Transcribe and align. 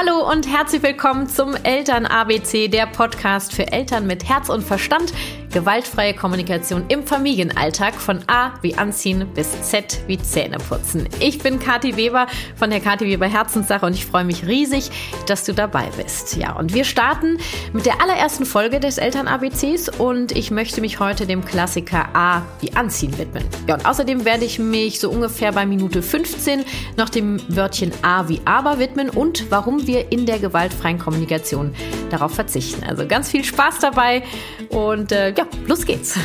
Hallo 0.00 0.30
und 0.30 0.46
herzlich 0.46 0.84
willkommen 0.84 1.28
zum 1.28 1.56
Eltern 1.56 2.06
ABC, 2.06 2.68
der 2.68 2.86
Podcast 2.86 3.52
für 3.52 3.72
Eltern 3.72 4.06
mit 4.06 4.28
Herz 4.28 4.48
und 4.48 4.62
Verstand. 4.62 5.12
Gewaltfreie 5.52 6.12
Kommunikation 6.12 6.84
im 6.88 7.04
Familienalltag 7.04 7.94
von 7.94 8.20
A 8.26 8.52
wie 8.60 8.74
Anziehen 8.74 9.26
bis 9.34 9.62
Z 9.62 10.00
wie 10.06 10.18
Zähneputzen. 10.18 11.08
Ich 11.20 11.38
bin 11.38 11.58
Kathi 11.58 11.96
Weber 11.96 12.26
von 12.56 12.68
der 12.68 12.80
Kathi 12.80 13.06
Weber 13.06 13.26
Herzenssache 13.26 13.86
und 13.86 13.94
ich 13.94 14.04
freue 14.04 14.24
mich 14.24 14.46
riesig, 14.46 14.90
dass 15.26 15.44
du 15.44 15.54
dabei 15.54 15.88
bist. 15.96 16.36
Ja, 16.36 16.52
und 16.52 16.74
wir 16.74 16.84
starten 16.84 17.38
mit 17.72 17.86
der 17.86 18.02
allerersten 18.02 18.44
Folge 18.44 18.78
des 18.78 18.98
Eltern 18.98 19.26
ABCs 19.26 19.88
und 19.98 20.32
ich 20.32 20.50
möchte 20.50 20.82
mich 20.82 21.00
heute 21.00 21.26
dem 21.26 21.42
Klassiker 21.42 22.14
A 22.14 22.42
wie 22.60 22.74
Anziehen 22.74 23.16
widmen. 23.16 23.44
Ja, 23.66 23.76
und 23.76 23.86
außerdem 23.86 24.26
werde 24.26 24.44
ich 24.44 24.58
mich 24.58 25.00
so 25.00 25.08
ungefähr 25.08 25.52
bei 25.52 25.64
Minute 25.64 26.02
15 26.02 26.62
noch 26.98 27.08
dem 27.08 27.40
Wörtchen 27.48 27.92
A 28.02 28.28
wie 28.28 28.42
Aber 28.44 28.78
widmen 28.78 29.08
und 29.08 29.50
warum 29.50 29.86
wir 29.86 30.12
in 30.12 30.26
der 30.26 30.40
gewaltfreien 30.40 30.98
Kommunikation 30.98 31.74
darauf 32.10 32.34
verzichten. 32.34 32.84
Also 32.84 33.06
ganz 33.06 33.30
viel 33.30 33.44
Spaß 33.44 33.78
dabei 33.78 34.22
und 34.68 35.10
äh, 35.12 35.32
ja, 35.38 35.46
los 35.66 35.86
geht's. 35.86 36.18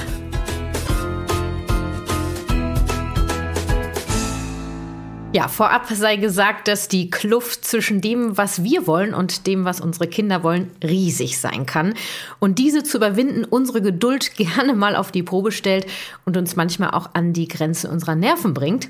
Ja, 5.34 5.48
vorab 5.48 5.88
sei 5.92 6.18
gesagt, 6.18 6.68
dass 6.68 6.88
die 6.88 7.10
Kluft 7.10 7.66
zwischen 7.66 8.02
dem, 8.02 8.38
was 8.38 8.64
wir 8.64 8.86
wollen 8.86 9.16
und 9.16 9.48
dem, 9.48 9.66
was 9.66 9.82
unsere 9.82 10.08
Kinder 10.08 10.44
wollen, 10.44 10.70
riesig 10.84 11.40
sein 11.40 11.66
kann. 11.66 11.96
Und 12.40 12.60
diese 12.60 12.84
zu 12.84 12.98
überwinden, 12.98 13.44
unsere 13.44 13.82
Geduld 13.82 14.36
gerne 14.36 14.74
mal 14.74 14.96
auf 14.96 15.12
die 15.12 15.24
Probe 15.24 15.52
stellt 15.52 15.86
und 16.26 16.38
uns 16.38 16.56
manchmal 16.56 16.92
auch 16.92 17.12
an 17.14 17.34
die 17.34 17.48
Grenzen 17.48 17.90
unserer 17.90 18.16
Nerven 18.16 18.54
bringt. 18.54 18.90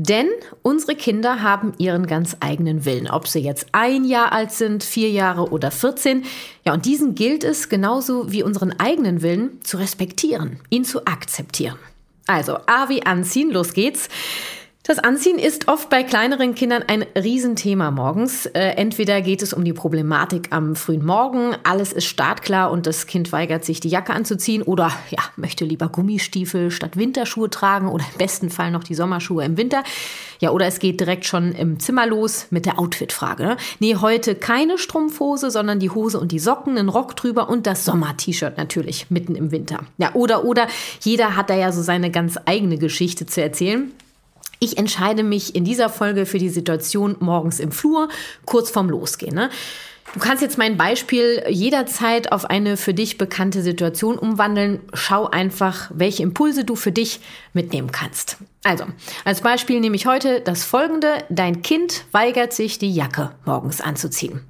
Denn 0.00 0.28
unsere 0.62 0.94
Kinder 0.94 1.42
haben 1.42 1.72
ihren 1.78 2.06
ganz 2.06 2.36
eigenen 2.38 2.84
Willen, 2.84 3.10
ob 3.10 3.26
sie 3.26 3.40
jetzt 3.40 3.66
ein 3.72 4.04
Jahr 4.04 4.30
alt 4.30 4.52
sind, 4.52 4.84
vier 4.84 5.10
Jahre 5.10 5.50
oder 5.50 5.72
14. 5.72 6.24
Ja, 6.64 6.72
und 6.72 6.86
diesen 6.86 7.16
gilt 7.16 7.42
es 7.42 7.68
genauso 7.68 8.30
wie 8.30 8.44
unseren 8.44 8.78
eigenen 8.78 9.22
Willen 9.22 9.60
zu 9.64 9.76
respektieren, 9.76 10.60
ihn 10.70 10.84
zu 10.84 11.04
akzeptieren. 11.04 11.80
Also, 12.28 12.58
A 12.66 12.88
wie 12.88 13.04
anziehen, 13.04 13.50
los 13.50 13.72
geht's. 13.72 14.08
Das 14.88 14.98
Anziehen 14.98 15.38
ist 15.38 15.68
oft 15.68 15.90
bei 15.90 16.02
kleineren 16.02 16.54
Kindern 16.54 16.82
ein 16.86 17.04
Riesenthema 17.14 17.90
morgens. 17.90 18.46
Äh, 18.46 18.70
entweder 18.76 19.20
geht 19.20 19.42
es 19.42 19.52
um 19.52 19.62
die 19.62 19.74
Problematik 19.74 20.48
am 20.48 20.76
frühen 20.76 21.04
Morgen, 21.04 21.54
alles 21.62 21.92
ist 21.92 22.06
startklar 22.06 22.70
und 22.70 22.86
das 22.86 23.06
Kind 23.06 23.30
weigert 23.30 23.66
sich, 23.66 23.80
die 23.80 23.90
Jacke 23.90 24.14
anzuziehen 24.14 24.62
oder 24.62 24.90
ja, 25.10 25.18
möchte 25.36 25.66
lieber 25.66 25.90
Gummistiefel 25.90 26.70
statt 26.70 26.96
Winterschuhe 26.96 27.50
tragen 27.50 27.88
oder 27.88 28.02
im 28.10 28.16
besten 28.16 28.48
Fall 28.48 28.70
noch 28.70 28.82
die 28.82 28.94
Sommerschuhe 28.94 29.44
im 29.44 29.58
Winter. 29.58 29.84
Ja, 30.40 30.52
oder 30.52 30.64
es 30.64 30.78
geht 30.78 31.00
direkt 31.00 31.26
schon 31.26 31.52
im 31.52 31.78
Zimmer 31.80 32.06
los 32.06 32.46
mit 32.48 32.64
der 32.64 32.78
Outfit-Frage. 32.78 33.42
Ne? 33.42 33.56
Nee, 33.80 33.96
heute 33.96 34.36
keine 34.36 34.78
Strumpfhose, 34.78 35.50
sondern 35.50 35.80
die 35.80 35.90
Hose 35.90 36.18
und 36.18 36.32
die 36.32 36.38
Socken, 36.38 36.78
einen 36.78 36.88
Rock 36.88 37.14
drüber 37.14 37.50
und 37.50 37.66
das 37.66 37.84
Sommer-T-Shirt 37.84 38.56
natürlich 38.56 39.10
mitten 39.10 39.34
im 39.34 39.50
Winter. 39.50 39.80
Ja, 39.98 40.14
oder, 40.14 40.46
oder 40.46 40.66
jeder 41.02 41.36
hat 41.36 41.50
da 41.50 41.54
ja 41.54 41.72
so 41.72 41.82
seine 41.82 42.10
ganz 42.10 42.38
eigene 42.46 42.78
Geschichte 42.78 43.26
zu 43.26 43.42
erzählen. 43.42 43.92
Ich 44.60 44.78
entscheide 44.78 45.22
mich 45.22 45.54
in 45.54 45.64
dieser 45.64 45.88
Folge 45.88 46.26
für 46.26 46.38
die 46.38 46.48
Situation 46.48 47.16
morgens 47.20 47.60
im 47.60 47.72
Flur, 47.72 48.08
kurz 48.44 48.70
vorm 48.70 48.90
Losgehen. 48.90 49.34
Ne? 49.34 49.50
Du 50.14 50.20
kannst 50.20 50.42
jetzt 50.42 50.56
mein 50.56 50.76
Beispiel 50.76 51.44
jederzeit 51.48 52.32
auf 52.32 52.46
eine 52.46 52.76
für 52.76 52.94
dich 52.94 53.18
bekannte 53.18 53.62
Situation 53.62 54.18
umwandeln. 54.18 54.80
Schau 54.94 55.26
einfach, 55.26 55.90
welche 55.94 56.22
Impulse 56.22 56.64
du 56.64 56.76
für 56.76 56.92
dich 56.92 57.20
mitnehmen 57.52 57.92
kannst. 57.92 58.38
Also, 58.64 58.84
als 59.24 59.42
Beispiel 59.42 59.80
nehme 59.80 59.96
ich 59.96 60.06
heute 60.06 60.40
das 60.40 60.64
folgende. 60.64 61.24
Dein 61.28 61.62
Kind 61.62 62.04
weigert 62.12 62.54
sich, 62.54 62.78
die 62.78 62.92
Jacke 62.92 63.32
morgens 63.44 63.80
anzuziehen. 63.80 64.40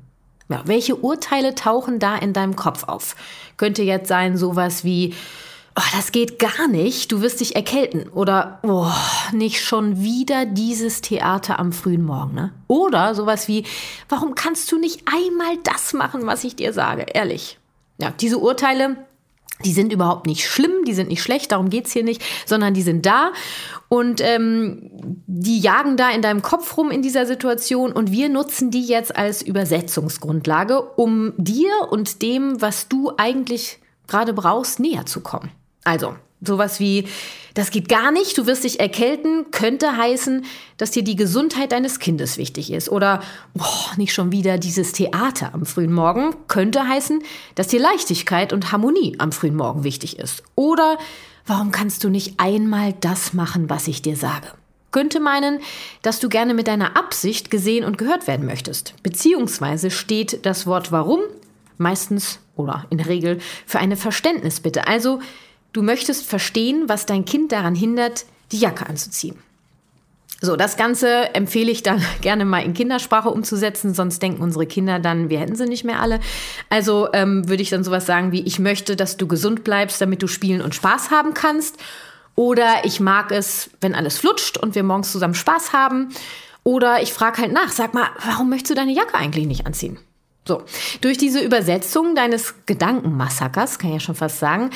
Ja, 0.49 0.63
welche 0.65 0.97
Urteile 0.97 1.55
tauchen 1.55 1.99
da 1.99 2.17
in 2.17 2.33
deinem 2.33 2.57
Kopf 2.57 2.85
auf? 2.85 3.17
Könnte 3.57 3.83
jetzt 3.83 4.09
sein 4.09 4.37
sowas 4.37 4.85
wie, 4.85 5.15
oh, 5.79 5.97
das 5.97 6.13
geht 6.13 6.39
gar 6.39 6.67
nicht, 6.67 7.13
du 7.13 7.23
wirst 7.23 7.41
dich 7.41 7.55
erkälten. 7.55 8.09
Oder, 8.09 8.59
oh, 8.63 8.91
nicht 9.33 9.63
schon 9.63 10.03
wieder 10.03 10.45
dieses 10.45 11.01
Theater 11.01 11.59
am 11.59 11.73
frühen 11.73 12.05
Morgen. 12.05 12.35
Ne? 12.35 12.53
Oder 12.67 13.15
sowas 13.15 13.47
wie, 13.49 13.65
warum 14.09 14.35
kannst 14.35 14.71
du 14.73 14.79
nicht 14.79 15.03
einmal 15.07 15.57
das 15.63 15.93
machen, 15.93 16.27
was 16.27 16.45
ich 16.45 16.57
dir 16.57 16.73
sage? 16.73 17.07
Ehrlich. 17.15 17.59
Ja, 18.01 18.11
diese 18.11 18.39
Urteile, 18.39 18.97
die 19.65 19.73
sind 19.73 19.93
überhaupt 19.93 20.27
nicht 20.27 20.49
schlimm, 20.49 20.85
die 20.87 20.95
sind 20.95 21.09
nicht 21.09 21.23
schlecht, 21.23 21.53
darum 21.53 21.71
geht's 21.71 21.93
hier 21.93 22.05
nicht, 22.05 22.23
sondern 22.47 22.75
die 22.75 22.83
sind 22.83 23.07
da 23.07 23.33
und 23.89 24.21
ähm, 24.21 24.91
die 25.27 25.59
jagen 25.59 25.97
da 25.97 26.11
in 26.11 26.23
deinem 26.23 26.43
Kopf 26.43 26.77
rum 26.77 26.91
in 26.93 27.03
dieser 27.03 27.27
Situation 27.27 27.93
und 27.93 28.13
wir 28.13 28.29
nutzen 28.29 28.71
die 28.71 28.85
jetzt 28.85 29.17
als 29.17 29.43
Übersetzungsgrundlage, 29.43 30.81
um 30.81 31.33
dir 31.39 31.73
und 31.91 32.23
dem, 32.23 32.61
was 32.61 32.89
du 32.89 33.13
eigentlich 33.17 33.81
gerade 34.07 34.33
brauchst, 34.33 34.79
näher 34.79 35.07
zu 35.07 35.21
kommen. 35.21 35.51
Also, 35.85 36.17
sowas 36.41 36.81
wie, 36.81 37.07
das 37.55 37.71
geht 37.71 37.89
gar 37.89 38.13
nicht, 38.13 38.39
du 38.39 38.47
wirst 38.47 38.65
dich 38.65 38.79
erkälten, 38.79 39.51
könnte 39.51 39.97
heißen, 39.97 40.45
dass 40.77 40.91
dir 40.91 41.03
die 41.03 41.17
Gesundheit 41.17 41.73
deines 41.73 41.99
Kindes 41.99 42.39
wichtig 42.39 42.73
ist. 42.73 42.89
Oder, 42.89 43.21
boah, 43.55 43.95
nicht 43.97 44.13
schon 44.13 44.33
wieder 44.33 44.59
dieses 44.59 44.93
Theater 44.93 45.55
am 45.55 45.67
frühen 45.67 45.93
Morgen, 45.93 46.35
könnte 46.47 46.87
heißen, 46.87 47.23
dass 47.55 47.69
dir 47.69 47.81
Leichtigkeit 47.81 48.53
und 48.53 48.71
Harmonie 48.71 49.17
am 49.19 49.33
frühen 49.33 49.57
Morgen 49.57 49.85
wichtig 49.85 50.19
ist. 50.19 50.43
Oder, 50.55 50.99
warum 51.47 51.73
kannst 51.73 52.05
du 52.05 52.11
nicht 52.11 52.35
einmal 52.39 52.95
das 53.01 53.33
machen, 53.33 53.69
was 53.69 53.89
ich 53.89 54.03
dir 54.03 54.17
sage? 54.17 54.53
Könnte 54.91 55.21
meinen, 55.21 55.61
dass 56.01 56.19
du 56.19 56.29
gerne 56.29 56.55
mit 56.55 56.67
deiner 56.67 56.97
Absicht 56.97 57.51
gesehen 57.51 57.85
und 57.85 57.99
gehört 57.99 58.27
werden 58.27 58.47
möchtest. 58.47 58.95
Beziehungsweise 59.03 59.91
steht 59.91 60.47
das 60.47 60.67
Wort 60.67 60.93
warum 60.93 61.21
meistens 61.77 62.41
oder 62.57 62.87
in 62.91 62.99
der 62.99 63.09
Regel 63.09 63.39
für 63.67 63.79
eine 63.79 63.97
Verständnisbitte. 63.97 64.87
Also, 64.87 65.21
Du 65.73 65.83
möchtest 65.83 66.27
verstehen, 66.27 66.85
was 66.87 67.07
dein 67.07 67.25
Kind 67.25 67.53
daran 67.53 67.75
hindert, 67.75 68.25
die 68.53 68.59
Jacke 68.59 68.87
anzuziehen. 68.87 69.37
So, 70.41 70.55
das 70.55 70.77
Ganze 70.77 71.35
empfehle 71.35 71.71
ich 71.71 71.83
dann 71.83 72.01
gerne 72.21 72.45
mal 72.45 72.63
in 72.63 72.75
Kindersprache 72.75 73.29
umzusetzen, 73.29 73.93
sonst 73.93 74.23
denken 74.23 74.43
unsere 74.43 74.67
Kinder 74.67 74.99
dann, 74.99 75.31
wir 75.31 75.41
hätten 75.41 75.57
sie 75.57 75.67
nicht 75.67 75.85
mehr 75.85 76.01
alle. 76.01 76.21
Also 76.71 77.09
ähm, 77.13 77.49
würde 77.49 77.63
ich 77.63 77.71
dann 77.71 77.85
sowas 77.85 78.07
sagen 78.07 78.33
wie, 78.33 78.43
ich 78.43 78.59
möchte, 78.59 78.95
dass 78.95 79.17
du 79.17 79.27
gesund 79.27 79.65
bleibst, 79.65 80.01
damit 80.01 80.23
du 80.23 80.27
spielen 80.29 80.63
und 80.63 80.75
Spaß 80.75 81.11
haben 81.11 81.35
kannst. 81.35 81.77
Oder 82.37 82.85
ich 82.85 83.01
mag 83.01 83.33
es, 83.33 83.71
wenn 83.81 83.97
alles 83.97 84.19
flutscht 84.19 84.59
und 84.59 84.77
wir 84.77 84.85
morgens 84.85 85.11
zusammen 85.11 85.35
Spaß 85.35 85.73
haben. 85.73 86.11
Oder 86.63 87.03
ich 87.03 87.13
frage 87.13 87.43
halt 87.43 87.53
nach, 87.53 87.71
sag 87.71 87.95
mal, 87.95 88.09
warum 88.25 88.49
möchtest 88.49 88.71
du 88.71 88.75
deine 88.77 88.93
Jacke 88.93 89.15
eigentlich 89.15 89.47
nicht 89.47 89.67
anziehen? 89.67 89.99
So, 90.47 90.63
durch 91.01 91.19
diese 91.19 91.41
Übersetzung 91.41 92.15
deines 92.15 92.55
Gedankenmassakers, 92.67 93.79
kann 93.79 93.91
ich 93.91 93.95
ja 93.95 94.01
schon 94.01 94.15
fast 94.15 94.39
sagen, 94.39 94.71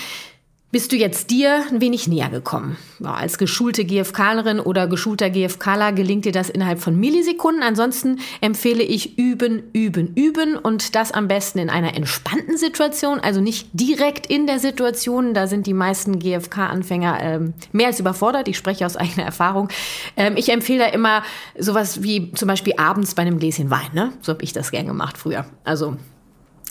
bist 0.73 0.91
du 0.91 0.97
jetzt 0.97 1.31
dir 1.31 1.67
ein 1.71 1.83
wenig 1.83 2.09
näher 2.09 2.31
gekommen. 2.31 2.79
Ja, 2.99 3.13
als 3.13 3.37
geschulte 3.37 3.85
GFKlerin 3.85 4.59
oder 4.59 4.89
geschulter 4.89 5.29
GFKler 5.29 5.93
gelingt 5.93 6.25
dir 6.25 6.33
das 6.33 6.49
innerhalb 6.49 6.81
von 6.81 6.99
Millisekunden. 6.99 7.63
Ansonsten 7.63 8.21
empfehle 8.41 8.83
ich 8.83 9.19
üben, 9.19 9.65
üben, 9.75 10.15
üben 10.15 10.57
und 10.57 10.95
das 10.95 11.13
am 11.13 11.29
besten 11.29 11.59
in 11.59 11.69
einer 11.69 11.95
entspannten 11.95 12.57
Situation, 12.57 13.21
also 13.21 13.43
nicht 13.43 13.69
direkt 13.75 14.27
in 14.29 14.47
der 14.47 14.59
Situation. 14.59 15.35
Da 15.35 15.47
sind 15.47 15.67
die 15.67 15.75
meisten 15.75 16.19
GFK-Anfänger 16.19 17.19
ähm, 17.21 17.55
mehr 17.73 17.89
als 17.89 18.01
überfordert. 18.01 18.49
Ich 18.49 18.57
spreche 18.57 18.87
aus 18.87 18.97
eigener 19.03 19.27
Erfahrung. 19.27 19.69
Ähm, 20.17 20.39
ich 20.39 20.49
empfehle 20.49 20.79
da 20.79 20.87
immer 20.87 21.23
sowas 21.59 22.03
wie 22.03 22.33
zum 22.33 22.49
Beispiel 22.49 22.75
abends 22.79 23.15
bei 23.15 23.23
einem 23.23 23.39
Gläschen 23.39 23.71
Wein. 23.71 23.91
Ne? 23.93 24.15
So 24.23 24.33
habe 24.33 24.43
ich 24.43 24.55
das 24.55 24.71
gern 24.71 24.87
gemacht 24.87 25.19
früher. 25.19 25.45
Also 25.65 25.99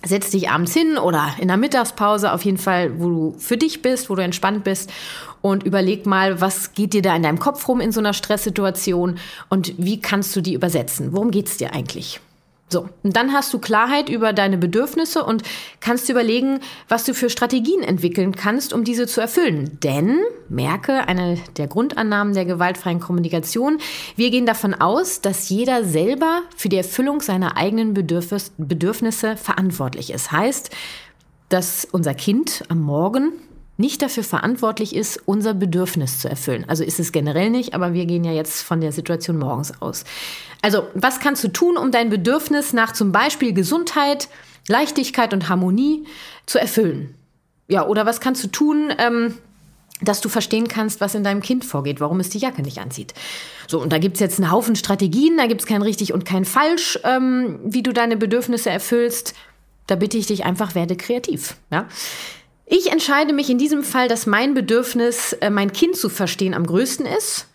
setz 0.03 0.31
dich 0.31 0.49
abends 0.49 0.73
hin 0.73 0.97
oder 0.97 1.35
in 1.39 1.47
der 1.47 1.57
Mittagspause 1.57 2.31
auf 2.31 2.43
jeden 2.43 2.57
Fall, 2.57 2.99
wo 2.99 3.09
du 3.09 3.35
für 3.37 3.57
dich 3.57 3.81
bist, 3.81 4.09
wo 4.09 4.15
du 4.15 4.23
entspannt 4.23 4.63
bist 4.63 4.91
und 5.41 5.63
überleg 5.63 6.05
mal, 6.05 6.41
was 6.41 6.73
geht 6.73 6.93
dir 6.93 7.01
da 7.01 7.15
in 7.15 7.23
deinem 7.23 7.39
Kopf 7.39 7.67
rum 7.67 7.81
in 7.81 7.91
so 7.91 7.99
einer 7.99 8.13
Stresssituation 8.13 9.19
und 9.49 9.73
wie 9.77 9.99
kannst 9.99 10.35
du 10.35 10.41
die 10.41 10.53
übersetzen? 10.53 11.13
Worum 11.13 11.31
geht's 11.31 11.57
dir 11.57 11.73
eigentlich? 11.73 12.19
So, 12.71 12.87
und 13.03 13.17
dann 13.17 13.33
hast 13.33 13.53
du 13.53 13.59
Klarheit 13.59 14.07
über 14.07 14.31
deine 14.31 14.57
Bedürfnisse 14.57 15.25
und 15.25 15.43
kannst 15.81 16.09
überlegen, 16.09 16.61
was 16.87 17.03
du 17.03 17.13
für 17.13 17.29
Strategien 17.29 17.83
entwickeln 17.83 18.33
kannst, 18.33 18.71
um 18.71 18.85
diese 18.85 19.07
zu 19.07 19.19
erfüllen. 19.19 19.77
Denn, 19.83 20.19
merke, 20.47 21.05
eine 21.07 21.37
der 21.57 21.67
Grundannahmen 21.67 22.33
der 22.33 22.45
gewaltfreien 22.45 23.01
Kommunikation, 23.01 23.79
wir 24.15 24.29
gehen 24.29 24.45
davon 24.45 24.73
aus, 24.73 25.19
dass 25.19 25.49
jeder 25.49 25.83
selber 25.83 26.43
für 26.55 26.69
die 26.69 26.77
Erfüllung 26.77 27.19
seiner 27.19 27.57
eigenen 27.57 27.93
Bedürfnis, 27.93 28.53
Bedürfnisse 28.57 29.35
verantwortlich 29.35 30.13
ist. 30.13 30.31
Heißt, 30.31 30.69
dass 31.49 31.85
unser 31.91 32.13
Kind 32.13 32.63
am 32.69 32.79
Morgen 32.79 33.33
nicht 33.81 34.01
dafür 34.01 34.23
verantwortlich 34.23 34.95
ist, 34.95 35.19
unser 35.25 35.53
Bedürfnis 35.53 36.19
zu 36.19 36.29
erfüllen. 36.29 36.63
Also 36.67 36.85
ist 36.85 36.99
es 36.99 37.11
generell 37.11 37.49
nicht, 37.49 37.73
aber 37.73 37.93
wir 37.93 38.05
gehen 38.05 38.23
ja 38.23 38.31
jetzt 38.31 38.61
von 38.61 38.79
der 38.79 38.93
Situation 38.93 39.37
morgens 39.37 39.81
aus. 39.81 40.05
Also, 40.61 40.87
was 40.93 41.19
kannst 41.19 41.43
du 41.43 41.49
tun, 41.49 41.75
um 41.75 41.91
dein 41.91 42.09
Bedürfnis 42.09 42.71
nach 42.71 42.93
zum 42.93 43.11
Beispiel 43.11 43.51
Gesundheit, 43.51 44.29
Leichtigkeit 44.67 45.33
und 45.33 45.49
Harmonie 45.49 46.05
zu 46.45 46.59
erfüllen? 46.59 47.15
Ja, 47.67 47.85
oder 47.85 48.05
was 48.05 48.21
kannst 48.21 48.43
du 48.43 48.47
tun, 48.47 48.93
ähm, 48.97 49.33
dass 50.01 50.21
du 50.21 50.29
verstehen 50.29 50.67
kannst, 50.67 51.01
was 51.01 51.15
in 51.15 51.23
deinem 51.23 51.41
Kind 51.41 51.63
vorgeht, 51.63 51.99
warum 51.99 52.19
es 52.19 52.29
die 52.29 52.39
Jacke 52.39 52.61
nicht 52.61 52.79
anzieht. 52.79 53.13
So, 53.67 53.81
und 53.81 53.93
da 53.93 53.97
gibt's 53.97 54.19
jetzt 54.19 54.39
einen 54.39 54.51
Haufen 54.51 54.75
Strategien, 54.75 55.37
da 55.37 55.45
gibt's 55.45 55.65
kein 55.65 55.81
richtig 55.81 56.13
und 56.13 56.25
kein 56.25 56.45
falsch, 56.45 56.99
ähm, 57.03 57.59
wie 57.63 57.83
du 57.83 57.93
deine 57.93 58.17
Bedürfnisse 58.17 58.69
erfüllst. 58.69 59.35
Da 59.87 59.95
bitte 59.95 60.17
ich 60.17 60.27
dich 60.27 60.45
einfach, 60.45 60.75
werde 60.75 60.95
kreativ. 60.95 61.55
Ja? 61.71 61.87
Ich 62.73 62.89
entscheide 62.89 63.33
mich 63.33 63.49
in 63.49 63.57
diesem 63.57 63.83
Fall, 63.83 64.07
dass 64.07 64.25
mein 64.25 64.53
Bedürfnis, 64.53 65.33
äh, 65.33 65.49
mein 65.49 65.73
Kind 65.73 65.97
zu 65.97 66.07
verstehen, 66.07 66.53
am 66.53 66.65
größten 66.65 67.05
ist. 67.05 67.49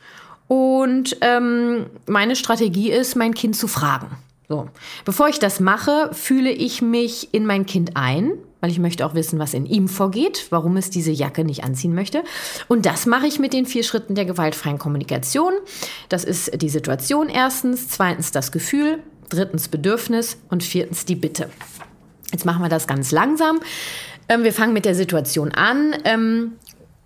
Und 0.47 1.17
ähm, 1.23 1.87
meine 2.07 2.37
Strategie 2.37 2.93
ist, 2.93 3.17
mein 3.17 3.33
Kind 3.33 3.57
zu 3.57 3.67
fragen. 3.67 4.09
So. 4.47 4.69
Bevor 5.07 5.29
ich 5.29 5.39
das 5.39 5.59
mache, 5.59 6.11
fühle 6.13 6.51
ich 6.51 6.83
mich 6.83 7.33
in 7.33 7.47
mein 7.47 7.65
Kind 7.65 7.97
ein, 7.97 8.33
weil 8.61 8.71
ich 8.71 8.79
möchte 8.79 9.07
auch 9.07 9.15
wissen, 9.15 9.39
was 9.39 9.55
in 9.55 9.65
ihm 9.65 9.89
vorgeht, 9.89 10.49
warum 10.51 10.77
es 10.77 10.91
diese 10.91 11.13
Jacke 11.13 11.45
nicht 11.45 11.65
anziehen 11.65 11.95
möchte. 11.95 12.23
Und 12.69 12.85
das 12.85 13.07
mache 13.07 13.27
ich 13.27 13.39
mit 13.39 13.55
den 13.55 13.65
vier 13.65 13.85
Schritten 13.85 14.17
der 14.17 14.27
gewaltfreien 14.27 14.79
Kommunikation. 14.79 15.55
Das 16.11 16.25
ist 16.25 16.61
die 16.61 16.69
Situation 16.69 17.31
erstens, 17.31 17.89
zweitens 17.89 18.33
das 18.33 18.53
Gefühl, 18.53 18.99
drittens 19.31 19.69
Bedürfnis 19.69 20.37
und 20.51 20.63
viertens 20.63 21.07
die 21.07 21.17
Bitte. 21.17 21.49
Jetzt 22.33 22.45
machen 22.45 22.61
wir 22.61 22.69
das 22.69 22.87
ganz 22.87 23.13
langsam. 23.13 23.61
Ähm, 24.29 24.45
wir 24.45 24.53
fangen 24.53 24.73
mit 24.73 24.85
der 24.85 24.95
Situation 24.95 25.53
an. 25.53 25.95
Ähm, 26.05 26.53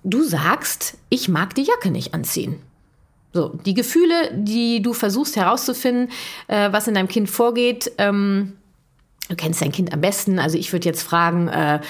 du 0.04 0.22
sagst, 0.22 0.96
ich 1.08 1.28
mag 1.28 1.54
die 1.54 1.62
Jacke 1.62 1.90
nicht 1.90 2.14
anziehen. 2.14 2.60
So, 3.32 3.50
die 3.64 3.74
Gefühle, 3.74 4.32
die 4.34 4.82
du 4.82 4.92
versuchst 4.92 5.36
herauszufinden, 5.36 6.10
äh, 6.48 6.72
was 6.72 6.88
in 6.88 6.94
deinem 6.94 7.08
Kind 7.08 7.30
vorgeht, 7.30 7.92
ähm, 7.98 8.56
du 9.28 9.36
kennst 9.36 9.62
dein 9.62 9.70
Kind 9.70 9.92
am 9.92 10.00
besten. 10.00 10.38
Also 10.38 10.58
ich 10.58 10.72
würde 10.72 10.88
jetzt 10.88 11.02
fragen, 11.02 11.46
äh, 11.48 11.80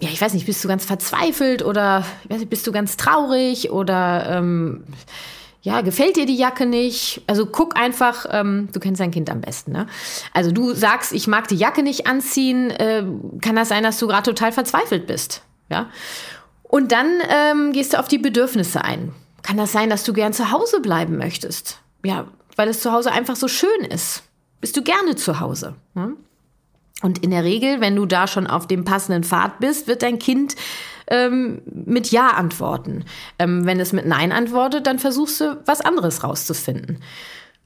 ja, 0.00 0.08
ich 0.12 0.20
weiß 0.20 0.34
nicht, 0.34 0.46
bist 0.46 0.62
du 0.62 0.68
ganz 0.68 0.84
verzweifelt 0.84 1.64
oder 1.64 2.04
nicht, 2.28 2.48
bist 2.48 2.66
du 2.66 2.72
ganz 2.72 2.96
traurig 2.96 3.70
oder 3.70 4.38
ähm, 4.38 4.84
ja, 5.64 5.80
gefällt 5.80 6.16
dir 6.16 6.26
die 6.26 6.36
Jacke 6.36 6.66
nicht? 6.66 7.22
Also 7.26 7.46
guck 7.46 7.74
einfach, 7.74 8.26
ähm, 8.30 8.68
du 8.74 8.80
kennst 8.80 9.00
dein 9.00 9.10
Kind 9.10 9.30
am 9.30 9.40
besten. 9.40 9.72
Ne? 9.72 9.86
Also 10.34 10.52
du 10.52 10.74
sagst, 10.74 11.14
ich 11.14 11.26
mag 11.26 11.48
die 11.48 11.56
Jacke 11.56 11.82
nicht 11.82 12.06
anziehen, 12.06 12.70
äh, 12.70 13.02
kann 13.40 13.56
das 13.56 13.70
sein, 13.70 13.82
dass 13.82 13.98
du 13.98 14.06
gerade 14.06 14.24
total 14.24 14.52
verzweifelt 14.52 15.06
bist? 15.06 15.42
Ja. 15.70 15.88
Und 16.64 16.92
dann 16.92 17.06
ähm, 17.30 17.72
gehst 17.72 17.94
du 17.94 17.98
auf 17.98 18.08
die 18.08 18.18
Bedürfnisse 18.18 18.84
ein. 18.84 19.14
Kann 19.42 19.56
das 19.56 19.72
sein, 19.72 19.88
dass 19.88 20.04
du 20.04 20.12
gern 20.12 20.34
zu 20.34 20.52
Hause 20.52 20.80
bleiben 20.80 21.16
möchtest? 21.16 21.80
Ja, 22.04 22.26
weil 22.56 22.68
es 22.68 22.80
zu 22.80 22.92
Hause 22.92 23.10
einfach 23.10 23.36
so 23.36 23.48
schön 23.48 23.84
ist. 23.88 24.22
Bist 24.60 24.76
du 24.76 24.82
gerne 24.82 25.16
zu 25.16 25.40
Hause? 25.40 25.76
Ne? 25.94 26.12
Und 27.00 27.24
in 27.24 27.30
der 27.30 27.42
Regel, 27.42 27.80
wenn 27.80 27.96
du 27.96 28.04
da 28.04 28.26
schon 28.26 28.46
auf 28.46 28.66
dem 28.66 28.84
passenden 28.84 29.24
Pfad 29.24 29.60
bist, 29.60 29.86
wird 29.86 30.02
dein 30.02 30.18
Kind 30.18 30.56
ähm, 31.08 31.62
mit 31.64 32.10
Ja 32.10 32.28
antworten. 32.28 33.04
Ähm, 33.38 33.66
wenn 33.66 33.80
es 33.80 33.92
mit 33.92 34.06
Nein 34.06 34.32
antwortet, 34.32 34.86
dann 34.86 34.98
versuchst 34.98 35.40
du 35.40 35.62
was 35.66 35.80
anderes 35.80 36.24
rauszufinden. 36.24 36.98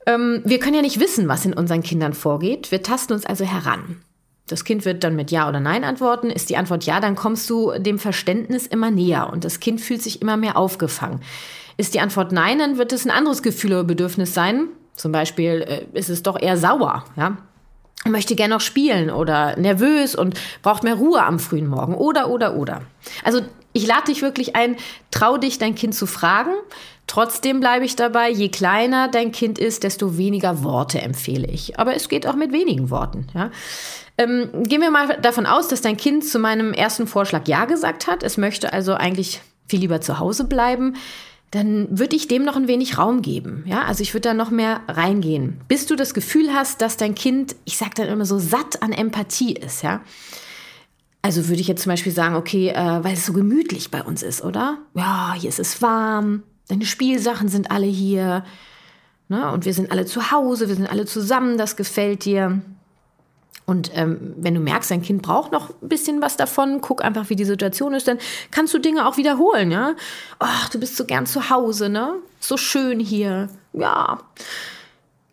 Ähm, 0.06 0.42
wir 0.44 0.58
können 0.58 0.74
ja 0.74 0.82
nicht 0.82 1.00
wissen, 1.00 1.28
was 1.28 1.44
in 1.44 1.52
unseren 1.52 1.82
Kindern 1.82 2.14
vorgeht. 2.14 2.70
Wir 2.70 2.82
tasten 2.82 3.12
uns 3.12 3.26
also 3.26 3.44
heran. 3.44 4.00
Das 4.48 4.64
Kind 4.64 4.84
wird 4.84 5.04
dann 5.04 5.14
mit 5.14 5.30
Ja 5.30 5.48
oder 5.48 5.60
Nein 5.60 5.84
antworten. 5.84 6.30
Ist 6.30 6.48
die 6.50 6.56
Antwort 6.56 6.84
Ja, 6.84 7.00
dann 7.00 7.14
kommst 7.14 7.48
du 7.50 7.72
dem 7.78 7.98
Verständnis 7.98 8.66
immer 8.66 8.90
näher 8.90 9.30
und 9.30 9.44
das 9.44 9.60
Kind 9.60 9.80
fühlt 9.80 10.02
sich 10.02 10.22
immer 10.22 10.36
mehr 10.36 10.56
aufgefangen. 10.56 11.20
Ist 11.76 11.94
die 11.94 12.00
Antwort 12.00 12.32
Nein, 12.32 12.58
dann 12.58 12.78
wird 12.78 12.92
es 12.92 13.04
ein 13.04 13.10
anderes 13.10 13.42
Gefühl 13.42 13.72
oder 13.72 13.84
Bedürfnis 13.84 14.34
sein. 14.34 14.68
Zum 14.94 15.12
Beispiel 15.12 15.64
äh, 15.66 15.98
ist 15.98 16.08
es 16.08 16.22
doch 16.22 16.40
eher 16.40 16.56
sauer, 16.56 17.04
ja. 17.16 17.36
Möchte 18.06 18.36
gerne 18.36 18.54
noch 18.54 18.60
spielen 18.60 19.10
oder 19.10 19.56
nervös 19.58 20.14
und 20.14 20.38
braucht 20.62 20.82
mehr 20.82 20.94
Ruhe 20.94 21.22
am 21.22 21.38
frühen 21.38 21.66
Morgen 21.66 21.94
oder, 21.94 22.30
oder, 22.30 22.54
oder. 22.54 22.82
Also 23.24 23.40
ich 23.72 23.86
lade 23.86 24.06
dich 24.06 24.22
wirklich 24.22 24.56
ein, 24.56 24.76
trau 25.10 25.36
dich, 25.36 25.58
dein 25.58 25.74
Kind 25.74 25.94
zu 25.94 26.06
fragen. 26.06 26.52
Trotzdem 27.06 27.60
bleibe 27.60 27.84
ich 27.84 27.96
dabei, 27.96 28.30
je 28.30 28.48
kleiner 28.50 29.08
dein 29.08 29.32
Kind 29.32 29.58
ist, 29.58 29.82
desto 29.82 30.18
weniger 30.18 30.62
Worte 30.62 31.00
empfehle 31.00 31.46
ich. 31.46 31.78
Aber 31.78 31.94
es 31.94 32.08
geht 32.08 32.26
auch 32.26 32.34
mit 32.34 32.52
wenigen 32.52 32.90
Worten. 32.90 33.26
Ja? 33.34 33.50
Ähm, 34.18 34.50
gehen 34.64 34.80
wir 34.80 34.90
mal 34.90 35.18
davon 35.22 35.46
aus, 35.46 35.68
dass 35.68 35.80
dein 35.80 35.96
Kind 35.96 36.24
zu 36.24 36.38
meinem 36.38 36.72
ersten 36.72 37.06
Vorschlag 37.06 37.46
Ja 37.46 37.64
gesagt 37.64 38.06
hat. 38.06 38.22
Es 38.22 38.36
möchte 38.36 38.72
also 38.72 38.94
eigentlich 38.94 39.40
viel 39.68 39.80
lieber 39.80 40.00
zu 40.00 40.18
Hause 40.18 40.44
bleiben 40.44 40.96
dann 41.50 41.98
würde 41.98 42.16
ich 42.16 42.28
dem 42.28 42.44
noch 42.44 42.56
ein 42.56 42.68
wenig 42.68 42.98
Raum 42.98 43.22
geben. 43.22 43.64
Ja, 43.66 43.82
also 43.84 44.02
ich 44.02 44.12
würde 44.12 44.28
da 44.28 44.34
noch 44.34 44.50
mehr 44.50 44.82
reingehen, 44.86 45.60
bis 45.68 45.86
du 45.86 45.96
das 45.96 46.12
Gefühl 46.12 46.52
hast, 46.52 46.82
dass 46.82 46.96
dein 46.96 47.14
Kind, 47.14 47.56
ich 47.64 47.78
sage 47.78 47.92
dann 47.96 48.08
immer 48.08 48.26
so 48.26 48.38
satt 48.38 48.82
an 48.82 48.92
Empathie 48.92 49.54
ist. 49.54 49.82
Ja, 49.82 50.02
also 51.22 51.48
würde 51.48 51.60
ich 51.60 51.68
jetzt 51.68 51.82
zum 51.82 51.90
Beispiel 51.90 52.12
sagen, 52.12 52.36
okay, 52.36 52.68
äh, 52.68 53.04
weil 53.04 53.14
es 53.14 53.26
so 53.26 53.32
gemütlich 53.32 53.90
bei 53.90 54.02
uns 54.02 54.22
ist, 54.22 54.42
oder? 54.42 54.78
Ja, 54.94 55.34
hier 55.38 55.48
ist 55.48 55.58
es 55.58 55.80
warm, 55.82 56.42
deine 56.68 56.84
Spielsachen 56.84 57.48
sind 57.48 57.70
alle 57.70 57.86
hier, 57.86 58.44
ne? 59.28 59.50
Und 59.50 59.64
wir 59.64 59.74
sind 59.74 59.90
alle 59.90 60.06
zu 60.06 60.30
Hause, 60.30 60.68
wir 60.68 60.74
sind 60.74 60.90
alle 60.90 61.06
zusammen, 61.06 61.58
das 61.58 61.76
gefällt 61.76 62.24
dir. 62.24 62.60
Und 63.68 63.90
ähm, 63.94 64.32
wenn 64.38 64.54
du 64.54 64.60
merkst, 64.60 64.90
dein 64.90 65.02
Kind 65.02 65.20
braucht 65.20 65.52
noch 65.52 65.68
ein 65.82 65.90
bisschen 65.90 66.22
was 66.22 66.38
davon, 66.38 66.80
guck 66.80 67.04
einfach, 67.04 67.28
wie 67.28 67.36
die 67.36 67.44
Situation 67.44 67.92
ist, 67.92 68.08
dann 68.08 68.16
kannst 68.50 68.72
du 68.72 68.78
Dinge 68.78 69.06
auch 69.06 69.18
wiederholen, 69.18 69.70
ja. 69.70 69.94
Ach, 70.38 70.70
du 70.70 70.80
bist 70.80 70.96
so 70.96 71.04
gern 71.04 71.26
zu 71.26 71.50
Hause, 71.50 71.90
ne? 71.90 72.14
So 72.40 72.56
schön 72.56 72.98
hier. 72.98 73.50
Ja. 73.74 74.20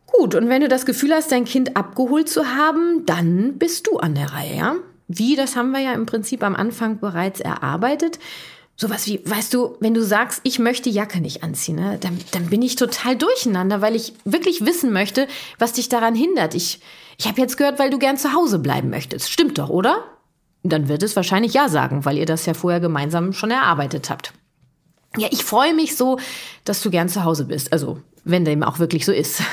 Gut, 0.07 0.35
und 0.35 0.49
wenn 0.49 0.61
du 0.61 0.67
das 0.67 0.85
Gefühl 0.85 1.13
hast, 1.13 1.31
dein 1.31 1.45
Kind 1.45 1.77
abgeholt 1.77 2.27
zu 2.27 2.53
haben, 2.53 3.05
dann 3.05 3.57
bist 3.57 3.87
du 3.87 3.99
an 3.99 4.15
der 4.15 4.33
Reihe, 4.33 4.57
ja? 4.57 4.75
Wie, 5.07 5.37
das 5.37 5.55
haben 5.55 5.71
wir 5.71 5.79
ja 5.79 5.93
im 5.93 6.05
Prinzip 6.05 6.43
am 6.43 6.57
Anfang 6.57 6.99
bereits 6.99 7.39
erarbeitet. 7.39 8.19
Sowas 8.77 9.07
wie, 9.07 9.21
weißt 9.23 9.53
du, 9.53 9.77
wenn 9.79 9.93
du 9.93 10.03
sagst, 10.03 10.41
ich 10.43 10.59
möchte 10.59 10.89
Jacke 10.89 11.21
nicht 11.21 11.43
anziehen, 11.43 11.75
ne, 11.75 11.97
dann, 11.99 12.19
dann 12.31 12.49
bin 12.49 12.61
ich 12.61 12.75
total 12.75 13.15
durcheinander, 13.15 13.81
weil 13.81 13.95
ich 13.95 14.13
wirklich 14.25 14.65
wissen 14.65 14.91
möchte, 14.91 15.27
was 15.59 15.73
dich 15.73 15.87
daran 15.87 16.13
hindert. 16.13 16.55
Ich, 16.55 16.81
ich 17.17 17.27
habe 17.27 17.39
jetzt 17.39 17.55
gehört, 17.55 17.79
weil 17.79 17.89
du 17.89 17.99
gern 17.99 18.17
zu 18.17 18.33
Hause 18.33 18.59
bleiben 18.59 18.89
möchtest. 18.89 19.31
Stimmt 19.31 19.57
doch, 19.59 19.69
oder? 19.69 20.03
Dann 20.63 20.89
wird 20.89 21.03
es 21.03 21.15
wahrscheinlich 21.15 21.53
ja 21.53 21.69
sagen, 21.69 22.03
weil 22.03 22.17
ihr 22.17 22.25
das 22.25 22.45
ja 22.45 22.53
vorher 22.53 22.81
gemeinsam 22.81 23.31
schon 23.31 23.51
erarbeitet 23.51 24.09
habt. 24.09 24.33
Ja, 25.17 25.29
ich 25.31 25.45
freue 25.45 25.73
mich 25.73 25.95
so, 25.95 26.19
dass 26.65 26.81
du 26.81 26.89
gern 26.89 27.07
zu 27.07 27.23
Hause 27.23 27.45
bist. 27.45 27.71
Also, 27.71 27.99
wenn 28.25 28.43
dem 28.43 28.63
auch 28.63 28.79
wirklich 28.79 29.05
so 29.05 29.11
ist. 29.11 29.41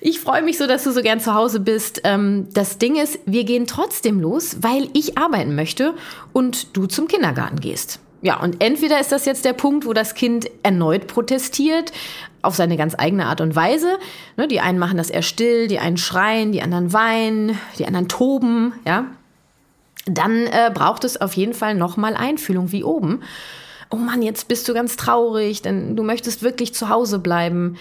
Ich 0.00 0.20
freue 0.20 0.42
mich 0.42 0.58
so, 0.58 0.68
dass 0.68 0.84
du 0.84 0.92
so 0.92 1.02
gern 1.02 1.18
zu 1.18 1.34
Hause 1.34 1.58
bist. 1.58 2.02
Ähm, 2.04 2.46
das 2.54 2.78
Ding 2.78 2.94
ist, 2.94 3.18
wir 3.26 3.42
gehen 3.42 3.66
trotzdem 3.66 4.20
los, 4.20 4.58
weil 4.60 4.88
ich 4.92 5.18
arbeiten 5.18 5.56
möchte 5.56 5.92
und 6.32 6.76
du 6.76 6.86
zum 6.86 7.08
Kindergarten 7.08 7.58
gehst. 7.58 7.98
Ja, 8.20 8.40
und 8.40 8.62
entweder 8.62 9.00
ist 9.00 9.12
das 9.12 9.26
jetzt 9.26 9.44
der 9.44 9.52
Punkt, 9.52 9.86
wo 9.86 9.92
das 9.92 10.14
Kind 10.14 10.50
erneut 10.62 11.06
protestiert, 11.06 11.92
auf 12.42 12.56
seine 12.56 12.76
ganz 12.76 12.94
eigene 12.98 13.26
Art 13.26 13.40
und 13.40 13.54
Weise. 13.54 13.98
Ne, 14.36 14.48
die 14.48 14.60
einen 14.60 14.78
machen 14.78 14.96
das 14.96 15.10
eher 15.10 15.22
still, 15.22 15.68
die 15.68 15.78
einen 15.78 15.96
schreien, 15.96 16.52
die 16.52 16.62
anderen 16.62 16.92
weinen, 16.92 17.58
die 17.78 17.86
anderen 17.86 18.08
toben, 18.08 18.72
ja. 18.86 19.06
Dann 20.06 20.46
äh, 20.46 20.70
braucht 20.72 21.04
es 21.04 21.20
auf 21.20 21.34
jeden 21.34 21.52
Fall 21.52 21.74
nochmal 21.74 22.14
Einfühlung 22.14 22.72
wie 22.72 22.82
oben. 22.82 23.20
Oh 23.90 23.96
Mann, 23.96 24.22
jetzt 24.22 24.48
bist 24.48 24.68
du 24.68 24.74
ganz 24.74 24.96
traurig, 24.96 25.62
denn 25.62 25.96
du 25.96 26.02
möchtest 26.02 26.42
wirklich 26.42 26.74
zu 26.74 26.88
Hause 26.88 27.18
bleiben. 27.18 27.76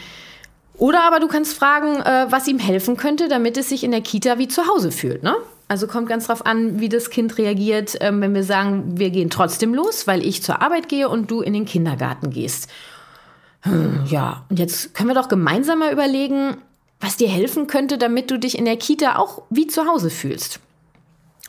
Oder 0.78 1.04
aber 1.04 1.20
du 1.20 1.28
kannst 1.28 1.54
fragen, 1.54 2.02
äh, 2.02 2.28
was 2.30 2.48
ihm 2.48 2.60
helfen 2.60 2.98
könnte, 2.98 3.28
damit 3.30 3.58
es 3.58 3.70
sich 3.70 3.84
in 3.84 3.92
der 3.92 4.02
Kita 4.02 4.38
wie 4.38 4.48
zu 4.48 4.68
Hause 4.68 4.92
fühlt, 4.92 5.24
ne? 5.24 5.36
Also 5.68 5.88
kommt 5.88 6.08
ganz 6.08 6.28
drauf 6.28 6.46
an, 6.46 6.80
wie 6.80 6.90
das 6.90 7.10
Kind 7.10 7.38
reagiert, 7.38 7.98
ähm, 8.00 8.22
wenn 8.22 8.34
wir 8.34 8.44
sagen, 8.44 8.98
wir 8.98 9.10
gehen 9.10 9.30
trotzdem 9.30 9.74
los, 9.74 10.08
weil 10.08 10.26
ich 10.26 10.42
zur 10.42 10.62
Arbeit 10.62 10.88
gehe 10.88 11.10
und 11.10 11.30
du 11.30 11.42
in 11.42 11.54
den 11.54 11.66
Kindergarten 11.66 12.30
gehst. 12.30 12.70
Hm, 13.62 14.06
ja, 14.08 14.46
und 14.50 14.60
jetzt 14.60 14.94
können 14.94 15.10
wir 15.10 15.16
doch 15.16 15.28
gemeinsam 15.28 15.80
mal 15.80 15.92
überlegen, 15.92 16.58
was 17.02 17.18
dir 17.18 17.28
helfen 17.28 17.68
könnte, 17.68 17.98
damit 17.98 18.32
du 18.32 18.40
dich 18.40 18.58
in 18.58 18.66
der 18.66 18.78
Kita 18.78 19.18
auch 19.18 19.44
wie 19.50 19.68
zu 19.68 19.86
Hause 19.86 20.10
fühlst. 20.10 20.60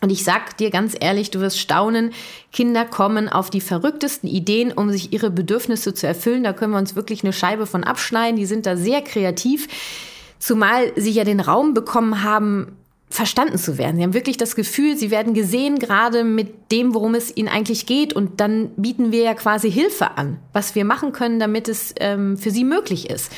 Und 0.01 0.11
ich 0.11 0.23
sag 0.23 0.57
dir 0.59 0.71
ganz 0.71 0.95
ehrlich, 0.99 1.31
du 1.31 1.41
wirst 1.41 1.59
staunen, 1.59 2.13
Kinder 2.53 2.85
kommen 2.85 3.29
auf 3.29 3.51
die 3.51 3.61
verrücktesten 3.61 4.29
Ideen, 4.29 4.73
um 4.73 4.91
sich 4.91 5.13
ihre 5.13 5.31
Bedürfnisse 5.31 5.93
zu 5.93 6.07
erfüllen. 6.07 6.45
Da 6.45 6.53
können 6.53 6.73
wir 6.73 6.79
uns 6.79 6.95
wirklich 6.95 7.25
eine 7.25 7.33
Scheibe 7.33 7.67
von 7.67 7.83
abschneiden. 7.83 8.37
Die 8.37 8.47
sind 8.47 8.67
da 8.67 8.77
sehr 8.77 9.03
kreativ. 9.03 9.67
Zumal 10.39 10.93
sie 10.95 11.11
ja 11.11 11.25
den 11.25 11.41
Raum 11.41 11.75
bekommen 11.75 12.23
haben, 12.23 12.77
verstanden 13.11 13.59
zu 13.59 13.79
werden. 13.79 13.97
Sie 13.97 14.03
haben 14.03 14.15
wirklich 14.15 14.37
das 14.37 14.55
Gefühl, 14.55 14.97
sie 14.97 15.11
werden 15.11 15.35
gesehen, 15.35 15.79
gerade 15.79 16.25
mit 16.25 16.71
dem, 16.73 16.95
worum 16.95 17.15
es 17.15 17.35
ihnen 17.37 17.49
eigentlich 17.49 17.87
geht. 17.87 18.13
Und 18.13 18.41
dann 18.41 18.71
bieten 18.77 19.13
wir 19.13 19.23
ja 19.23 19.35
quasi 19.35 19.71
Hilfe 19.71 20.17
an, 20.17 20.39
was 20.53 20.75
wir 20.75 20.85
machen 20.85 21.13
können, 21.13 21.41
damit 21.41 21.69
es 21.69 21.95
ähm, 22.01 22.37
für 22.37 22.51
sie 22.51 22.65
möglich 22.65 23.09
ist. 23.09 23.33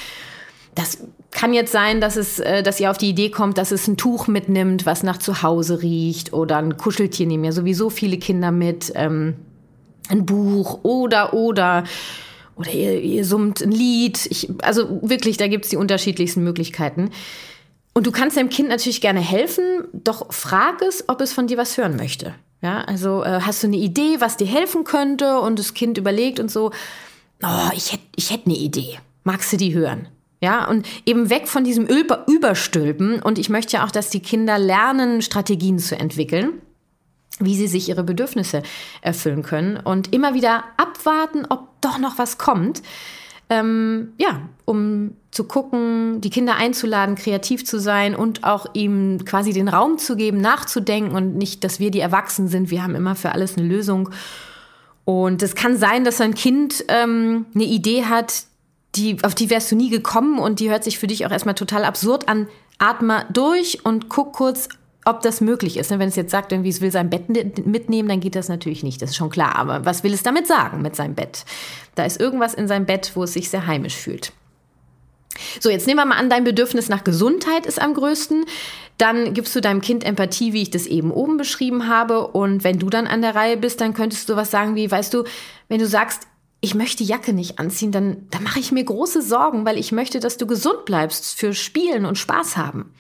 Das 0.75 0.99
kann 1.31 1.55
jetzt 1.55 1.73
sein, 1.73 2.01
dass 2.01 2.17
es, 2.17 2.41
äh, 2.41 2.63
dass 2.63 2.81
ihr 2.81 2.91
auf 2.91 2.99
die 2.99 3.11
Idee 3.11 3.31
kommt, 3.31 3.59
dass 3.59 3.71
es 3.71 3.87
ein 3.87 3.97
Tuch 3.97 4.27
mitnimmt, 4.27 4.87
was 4.87 5.03
nach 5.03 5.19
zu 5.19 5.43
Hause 5.43 5.83
riecht, 5.83 6.33
oder 6.33 6.57
ein 6.57 6.77
Kuscheltier 6.77 7.27
nehmen 7.27 7.45
ja 7.45 7.53
sowieso 7.53 7.91
viele 7.91 8.19
Kinder 8.19 8.51
mit, 8.51 8.93
ähm, 8.97 9.35
ein 10.09 10.27
Buch 10.27 10.81
oder 10.83 11.35
oder 11.35 11.85
oder 12.57 12.73
ihr, 12.73 13.01
ihr 13.01 13.25
summt 13.25 13.63
ein 13.63 13.71
Lied. 13.71 14.27
Ich, 14.27 14.51
also 14.63 15.01
wirklich, 15.03 15.39
da 15.39 15.47
gibt's 15.49 15.71
die 15.71 15.77
unterschiedlichsten 15.77 16.45
Möglichkeiten. 16.45 17.11
Und 17.93 18.07
du 18.07 18.13
kannst 18.13 18.37
deinem 18.37 18.51
Kind 18.51 18.69
natürlich 18.69 19.01
gerne 19.01 19.21
helfen, 19.21 19.85
doch 19.93 20.33
frag 20.33 20.81
es, 20.83 21.09
ob 21.09 21.21
es 21.21 21.33
von 21.33 21.47
dir 21.47 21.59
was 21.59 21.77
hören 21.77 21.97
möchte. 21.97 22.35
Ja, 22.63 22.83
also 22.83 23.25
äh, 23.25 23.41
hast 23.41 23.63
du 23.63 23.69
eine 23.69 23.77
Idee, 23.77 24.17
was 24.21 24.37
dir 24.37 24.47
helfen 24.47 24.85
könnte? 24.85 25.41
Und 25.41 25.59
das 25.59 25.75
Kind 25.75 25.99
überlegt 25.99 26.41
und 26.41 26.51
so, 26.51 26.73
oh, 27.43 27.71
ich 27.75 27.93
hätte 27.93 28.05
ich 28.17 28.31
hätt 28.31 28.43
eine 28.47 28.57
Idee. 28.57 28.99
Magst 29.25 29.53
du 29.53 29.57
die 29.57 29.75
hören? 29.75 30.09
Ja, 30.43 30.67
und 30.69 30.87
eben 31.05 31.29
weg 31.29 31.49
von 31.49 31.65
diesem 31.65 31.87
Überstülpen. 31.87 33.21
Und 33.21 33.39
ich 33.39 33.51
möchte 33.51 33.77
ja 33.77 33.85
auch, 33.85 33.91
dass 33.91 34.09
die 34.09 34.21
Kinder 34.21 34.59
lernen, 34.59 35.21
Strategien 35.21 35.79
zu 35.79 35.99
entwickeln, 35.99 36.63
wie 37.39 37.55
sie 37.55 37.67
sich 37.67 37.89
ihre 37.89 38.05
Bedürfnisse 38.05 38.63
erfüllen 39.03 39.43
können 39.43 39.77
und 39.77 40.15
immer 40.15 40.35
wieder 40.35 40.65
abwarten, 40.77 41.47
ob 41.49 41.69
doch 41.81 41.99
noch 41.99 42.19
was 42.19 42.39
kommt. 42.39 42.83
Ähm, 43.51 44.13
ja, 44.17 44.43
um 44.65 45.17
zu 45.33 45.45
gucken, 45.45 46.21
die 46.21 46.31
Kinder 46.31 46.55
einzuladen, 46.57 47.17
kreativ 47.17 47.65
zu 47.65 47.81
sein 47.81 48.15
und 48.15 48.45
auch 48.45 48.67
ihm 48.75 49.25
quasi 49.25 49.53
den 49.53 49.69
Raum 49.69 49.99
zu 49.99 50.17
geben, 50.17 50.41
nachzudenken 50.41 51.17
und 51.17 51.37
nicht, 51.37 51.65
dass 51.65 51.81
wir 51.81 51.91
die 51.91 52.01
Erwachsenen 52.01 52.49
sind. 52.49 52.71
Wir 52.71 52.83
haben 52.83 52.95
immer 52.95 53.17
für 53.17 53.33
alles 53.33 53.57
eine 53.57 53.67
Lösung. 53.67 54.11
Und 55.05 55.43
es 55.43 55.57
kann 55.57 55.77
sein, 55.77 56.05
dass 56.05 56.21
ein 56.21 56.35
Kind 56.35 56.85
ähm, 56.89 57.47
eine 57.55 57.65
Idee 57.65 58.05
hat, 58.05 58.45
die, 58.95 59.19
auf 59.25 59.35
die 59.35 59.51
wärst 59.51 59.71
du 59.73 59.77
nie 59.77 59.91
gekommen 59.91 60.39
und 60.39 60.61
die 60.61 60.71
hört 60.71 60.85
sich 60.85 60.99
für 60.99 61.07
dich 61.07 61.27
auch 61.27 61.31
erstmal 61.31 61.55
total 61.55 61.85
absurd 61.85 62.29
an. 62.29 62.49
Atme 62.79 63.27
durch 63.33 63.85
und 63.85 64.09
guck 64.09 64.33
kurz, 64.33 64.69
ob 65.05 65.23
das 65.23 65.41
möglich 65.41 65.77
ist. 65.77 65.91
Wenn 65.91 66.01
es 66.03 66.17
jetzt 66.17 66.31
sagt, 66.31 66.53
irgendwie, 66.53 66.69
es 66.69 66.81
will 66.81 66.91
sein 66.91 67.11
Bett 67.11 67.29
mitnehmen, 67.67 68.09
dann 68.09 68.21
geht 68.21 68.37
das 68.37 68.49
natürlich 68.49 68.83
nicht. 68.83 69.01
Das 69.01 69.11
ist 69.11 69.17
schon 69.17 69.31
klar. 69.31 69.57
Aber 69.57 69.85
was 69.85 70.05
will 70.05 70.13
es 70.13 70.23
damit 70.23 70.47
sagen 70.47 70.83
mit 70.83 70.95
seinem 70.97 71.15
Bett? 71.15 71.45
Da 71.95 72.05
ist 72.05 72.21
irgendwas 72.21 72.55
in 72.55 72.69
seinem 72.69 72.87
Bett, 72.87 73.13
wo 73.15 73.25
es 73.25 73.33
sich 73.33 73.49
sehr 73.51 73.67
heimisch 73.67 73.97
fühlt. 73.97 74.33
So, 75.61 75.71
jetzt 75.71 75.87
nehmen 75.87 76.01
wir 76.01 76.07
mal 76.07 76.19
an, 76.19 76.29
dein 76.29 76.45
Bedürfnis 76.45 76.89
nach 76.89 77.05
Gesundheit 77.05 77.65
ist 77.65 77.81
am 77.81 77.95
größten. 77.95 78.45
Dann 78.99 79.33
gibst 79.33 79.57
du 79.57 79.61
deinem 79.61 79.81
Kind 79.81 80.05
Empathie, 80.05 80.53
wie 80.53 80.63
ich 80.63 80.71
das 80.71 80.87
eben 80.87 81.11
oben 81.11 81.39
beschrieben 81.39 81.89
habe. 81.89 82.27
Und 82.27 82.65
wenn 82.65 82.79
du 82.79 82.91
dann 82.91 83.07
an 83.07 83.23
der 83.23 83.35
Reihe 83.35 83.57
bist, 83.57 83.81
dann 83.81 83.95
könntest 83.95 84.29
du 84.29 84.37
was 84.37 84.51
sagen 84.51 84.75
wie, 84.75 84.91
weißt 84.91 85.15
du, 85.15 85.25
wenn 85.69 85.79
du 85.79 85.87
sagst, 85.87 86.27
ich 86.61 86.75
möchte 86.75 86.99
die 86.99 87.09
Jacke 87.09 87.33
nicht 87.33 87.59
anziehen, 87.59 87.91
dann, 87.91 88.27
dann 88.31 88.43
mache 88.43 88.61
ich 88.61 88.71
mir 88.71 88.85
große 88.85 89.23
Sorgen, 89.23 89.65
weil 89.65 89.79
ich 89.79 89.93
möchte, 89.93 90.21
dass 90.21 90.37
du 90.37 90.47
gesund 90.47 90.85
bleibst 90.85 91.39
für 91.39 91.55
Spielen 91.55 92.05
und 92.05 92.19
Spaß 92.19 92.59
haben. 92.59 92.93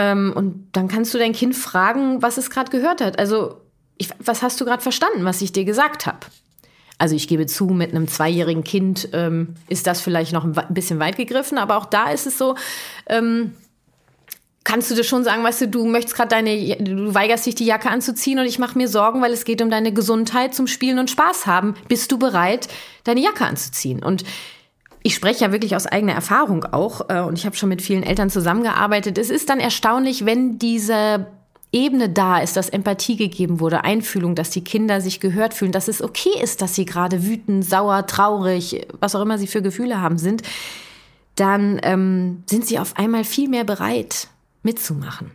Ähm, 0.00 0.32
und 0.34 0.68
dann 0.72 0.88
kannst 0.88 1.12
du 1.12 1.18
dein 1.18 1.34
Kind 1.34 1.54
fragen, 1.54 2.22
was 2.22 2.38
es 2.38 2.48
gerade 2.48 2.70
gehört 2.70 3.02
hat. 3.02 3.18
Also, 3.18 3.60
ich, 3.98 4.08
was 4.18 4.42
hast 4.42 4.58
du 4.58 4.64
gerade 4.64 4.82
verstanden, 4.82 5.26
was 5.26 5.42
ich 5.42 5.52
dir 5.52 5.66
gesagt 5.66 6.06
habe? 6.06 6.20
Also 6.96 7.14
ich 7.16 7.28
gebe 7.28 7.46
zu, 7.46 7.66
mit 7.66 7.90
einem 7.90 8.08
zweijährigen 8.08 8.62
Kind 8.62 9.08
ähm, 9.12 9.54
ist 9.68 9.86
das 9.86 10.02
vielleicht 10.02 10.32
noch 10.32 10.44
ein 10.44 10.54
bisschen 10.68 10.98
weit 10.98 11.16
gegriffen, 11.16 11.56
aber 11.56 11.76
auch 11.78 11.86
da 11.86 12.10
ist 12.10 12.26
es 12.26 12.36
so, 12.36 12.56
ähm, 13.06 13.54
kannst 14.64 14.90
du 14.90 14.94
dir 14.94 15.04
schon 15.04 15.24
sagen, 15.24 15.42
weißt 15.42 15.62
du, 15.62 15.68
du 15.68 15.86
möchtest 15.86 16.14
gerade 16.14 16.28
deine, 16.28 16.76
du 16.76 17.14
weigerst 17.14 17.46
dich 17.46 17.54
die 17.54 17.64
Jacke 17.64 17.88
anzuziehen 17.88 18.38
und 18.38 18.44
ich 18.44 18.58
mache 18.58 18.76
mir 18.76 18.86
Sorgen, 18.86 19.22
weil 19.22 19.32
es 19.32 19.44
geht 19.44 19.62
um 19.62 19.70
deine 19.70 19.94
Gesundheit 19.94 20.54
zum 20.54 20.66
Spielen 20.66 20.98
und 20.98 21.10
Spaß 21.10 21.46
haben. 21.46 21.74
Bist 21.88 22.12
du 22.12 22.18
bereit, 22.18 22.68
deine 23.04 23.20
Jacke 23.20 23.46
anzuziehen? 23.46 24.02
Und 24.02 24.24
ich 25.02 25.14
spreche 25.14 25.44
ja 25.44 25.52
wirklich 25.52 25.76
aus 25.76 25.86
eigener 25.86 26.12
Erfahrung 26.12 26.64
auch 26.64 27.08
äh, 27.08 27.20
und 27.20 27.38
ich 27.38 27.46
habe 27.46 27.56
schon 27.56 27.68
mit 27.68 27.82
vielen 27.82 28.02
Eltern 28.02 28.30
zusammengearbeitet. 28.30 29.18
Es 29.18 29.30
ist 29.30 29.48
dann 29.48 29.60
erstaunlich, 29.60 30.26
wenn 30.26 30.58
diese 30.58 31.26
Ebene 31.72 32.08
da 32.08 32.38
ist, 32.38 32.56
dass 32.56 32.68
Empathie 32.68 33.16
gegeben 33.16 33.60
wurde, 33.60 33.84
Einfühlung, 33.84 34.34
dass 34.34 34.50
die 34.50 34.64
Kinder 34.64 35.00
sich 35.00 35.20
gehört 35.20 35.54
fühlen, 35.54 35.72
dass 35.72 35.88
es 35.88 36.02
okay 36.02 36.32
ist, 36.42 36.60
dass 36.62 36.74
sie 36.74 36.84
gerade 36.84 37.24
wütend, 37.24 37.64
sauer, 37.64 38.06
traurig, 38.06 38.86
was 38.98 39.14
auch 39.14 39.22
immer 39.22 39.38
sie 39.38 39.46
für 39.46 39.62
Gefühle 39.62 40.00
haben 40.00 40.18
sind, 40.18 40.42
dann 41.36 41.80
ähm, 41.84 42.42
sind 42.46 42.66
sie 42.66 42.78
auf 42.78 42.96
einmal 42.96 43.24
viel 43.24 43.48
mehr 43.48 43.64
bereit 43.64 44.28
mitzumachen. 44.62 45.30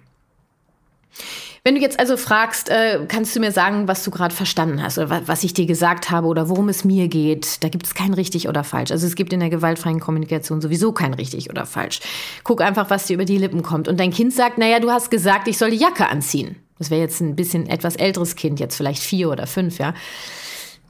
Wenn 1.68 1.74
du 1.74 1.82
jetzt 1.82 2.00
also 2.00 2.16
fragst, 2.16 2.70
äh, 2.70 3.00
kannst 3.08 3.36
du 3.36 3.40
mir 3.40 3.52
sagen, 3.52 3.88
was 3.88 4.04
du 4.04 4.12
gerade 4.12 4.36
verstanden 4.36 4.84
hast 4.84 5.00
oder 5.00 5.24
was 5.26 5.44
ich 5.44 5.56
dir 5.56 5.66
gesagt 5.66 6.12
habe 6.12 6.28
oder 6.28 6.48
worum 6.48 6.70
es 6.70 6.84
mir 6.84 7.08
geht, 7.08 7.64
da 7.64 7.70
gibt 7.70 7.88
es 7.88 7.96
kein 7.96 8.14
richtig 8.14 8.48
oder 8.48 8.64
falsch. 8.64 8.92
Also 8.92 9.08
es 9.08 9.16
gibt 9.16 9.34
in 9.34 9.40
der 9.40 9.50
gewaltfreien 9.50 10.00
Kommunikation 10.00 10.62
sowieso 10.62 10.92
kein 10.92 11.16
richtig 11.16 11.50
oder 11.50 11.66
falsch. 11.66 12.02
Guck 12.44 12.62
einfach, 12.62 12.92
was 12.92 13.08
dir 13.08 13.16
über 13.16 13.26
die 13.26 13.40
Lippen 13.40 13.64
kommt. 13.64 13.88
Und 13.88 14.00
dein 14.00 14.12
Kind 14.12 14.32
sagt, 14.32 14.60
naja, 14.60 14.80
du 14.80 14.92
hast 14.92 15.10
gesagt, 15.10 15.48
ich 15.48 15.58
soll 15.58 15.72
die 15.72 15.78
Jacke 15.78 16.08
anziehen. 16.08 16.56
Das 16.78 16.92
wäre 16.92 17.02
jetzt 17.02 17.20
ein 17.20 17.36
bisschen 17.36 17.68
etwas 17.68 17.96
älteres 17.96 18.36
Kind, 18.36 18.60
jetzt 18.60 18.76
vielleicht 18.76 19.02
vier 19.02 19.32
oder 19.32 19.48
fünf, 19.48 19.80
ja. 19.80 19.96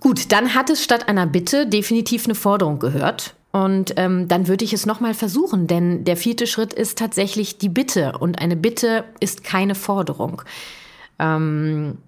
Gut, 0.02 0.34
dann 0.34 0.56
hat 0.56 0.70
es 0.70 0.84
statt 0.84 1.08
einer 1.08 1.26
Bitte 1.26 1.68
definitiv 1.68 2.26
eine 2.26 2.36
Forderung 2.36 2.80
gehört. 2.80 3.34
Und 3.56 3.94
ähm, 3.96 4.28
dann 4.28 4.50
würde 4.50 4.66
ich 4.66 4.74
es 4.74 4.86
nochmal 4.86 5.14
versuchen, 5.14 5.66
denn 5.66 6.04
der 6.04 6.18
vierte 6.18 6.46
Schritt 6.46 6.74
ist 6.74 6.98
tatsächlich 6.98 7.58
die 7.58 7.70
Bitte. 7.70 8.18
Und 8.18 8.42
eine 8.42 8.58
Bitte 8.58 9.06
ist 9.22 9.46
keine 9.46 9.76
Forderung. 9.76 10.42
Ähm, 11.20 12.00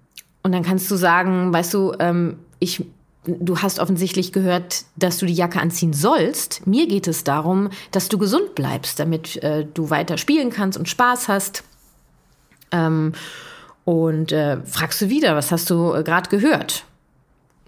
und 0.42 0.52
dann 0.52 0.62
kannst 0.62 0.90
du 0.90 0.96
sagen, 0.96 1.50
weißt 1.50 1.72
du, 1.72 1.94
ähm, 2.00 2.36
ich, 2.58 2.84
du 3.24 3.60
hast 3.60 3.78
offensichtlich 3.78 4.34
gehört, 4.34 4.84
dass 4.96 5.16
du 5.16 5.24
die 5.24 5.32
Jacke 5.32 5.58
anziehen 5.58 5.94
sollst. 5.94 6.66
Mir 6.66 6.86
geht 6.86 7.08
es 7.08 7.24
darum, 7.24 7.70
dass 7.92 8.10
du 8.10 8.18
gesund 8.18 8.54
bleibst, 8.54 9.00
damit 9.00 9.42
äh, 9.42 9.64
du 9.72 9.88
weiter 9.88 10.18
spielen 10.18 10.50
kannst 10.50 10.78
und 10.78 10.86
Spaß 10.86 11.28
hast. 11.28 11.64
Ähm, 12.72 13.14
und 13.86 14.32
äh, 14.32 14.58
fragst 14.66 15.00
du 15.00 15.08
wieder, 15.08 15.34
was 15.34 15.50
hast 15.50 15.70
du 15.70 15.94
äh, 15.94 16.02
gerade 16.02 16.28
gehört? 16.28 16.84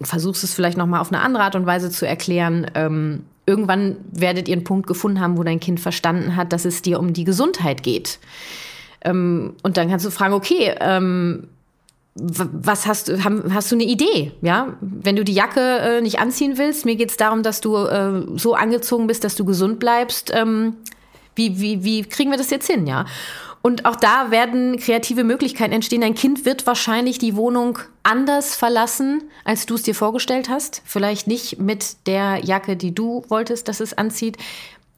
Versuchst 0.02 0.44
es 0.44 0.52
vielleicht 0.52 0.76
nochmal 0.76 1.00
auf 1.00 1.10
eine 1.10 1.22
andere 1.22 1.44
Art 1.44 1.54
und 1.54 1.64
Weise 1.64 1.90
zu 1.90 2.06
erklären. 2.06 2.70
Ähm, 2.74 3.24
irgendwann 3.50 3.96
werdet 4.12 4.48
ihr 4.48 4.54
einen 4.54 4.64
Punkt 4.64 4.86
gefunden 4.86 5.20
haben, 5.20 5.36
wo 5.36 5.42
dein 5.42 5.60
Kind 5.60 5.80
verstanden 5.80 6.36
hat, 6.36 6.52
dass 6.52 6.64
es 6.64 6.82
dir 6.82 6.98
um 6.98 7.12
die 7.12 7.24
Gesundheit 7.24 7.82
geht. 7.82 8.18
Ähm, 9.04 9.54
und 9.62 9.76
dann 9.76 9.88
kannst 9.88 10.06
du 10.06 10.10
fragen, 10.10 10.34
okay, 10.34 10.74
ähm, 10.80 11.48
was 12.14 12.86
hast 12.86 13.08
du, 13.08 13.22
hast 13.24 13.70
du 13.70 13.76
eine 13.76 13.84
Idee? 13.84 14.32
Ja, 14.42 14.76
wenn 14.80 15.16
du 15.16 15.24
die 15.24 15.32
Jacke 15.32 15.60
äh, 15.60 16.00
nicht 16.00 16.18
anziehen 16.18 16.58
willst, 16.58 16.84
mir 16.84 16.96
geht 16.96 17.10
es 17.10 17.16
darum, 17.16 17.42
dass 17.42 17.60
du 17.60 17.76
äh, 17.76 18.22
so 18.36 18.54
angezogen 18.54 19.06
bist, 19.06 19.24
dass 19.24 19.36
du 19.36 19.44
gesund 19.44 19.78
bleibst. 19.78 20.32
Ähm, 20.34 20.76
wie, 21.34 21.60
wie, 21.60 21.84
wie 21.84 22.02
kriegen 22.02 22.30
wir 22.30 22.38
das 22.38 22.50
jetzt 22.50 22.66
hin? 22.66 22.86
Ja. 22.86 23.06
Und 23.62 23.84
auch 23.84 23.96
da 23.96 24.30
werden 24.30 24.78
kreative 24.78 25.24
Möglichkeiten 25.24 25.72
entstehen. 25.72 26.00
Dein 26.00 26.14
Kind 26.14 26.44
wird 26.44 26.66
wahrscheinlich 26.66 27.18
die 27.18 27.36
Wohnung 27.36 27.78
anders 28.02 28.56
verlassen, 28.56 29.22
als 29.44 29.66
du 29.66 29.74
es 29.74 29.82
dir 29.82 29.94
vorgestellt 29.94 30.48
hast. 30.48 30.82
Vielleicht 30.84 31.26
nicht 31.26 31.58
mit 31.58 32.06
der 32.06 32.44
Jacke, 32.44 32.76
die 32.76 32.94
du 32.94 33.24
wolltest, 33.28 33.68
dass 33.68 33.80
es 33.80 33.96
anzieht. 33.96 34.36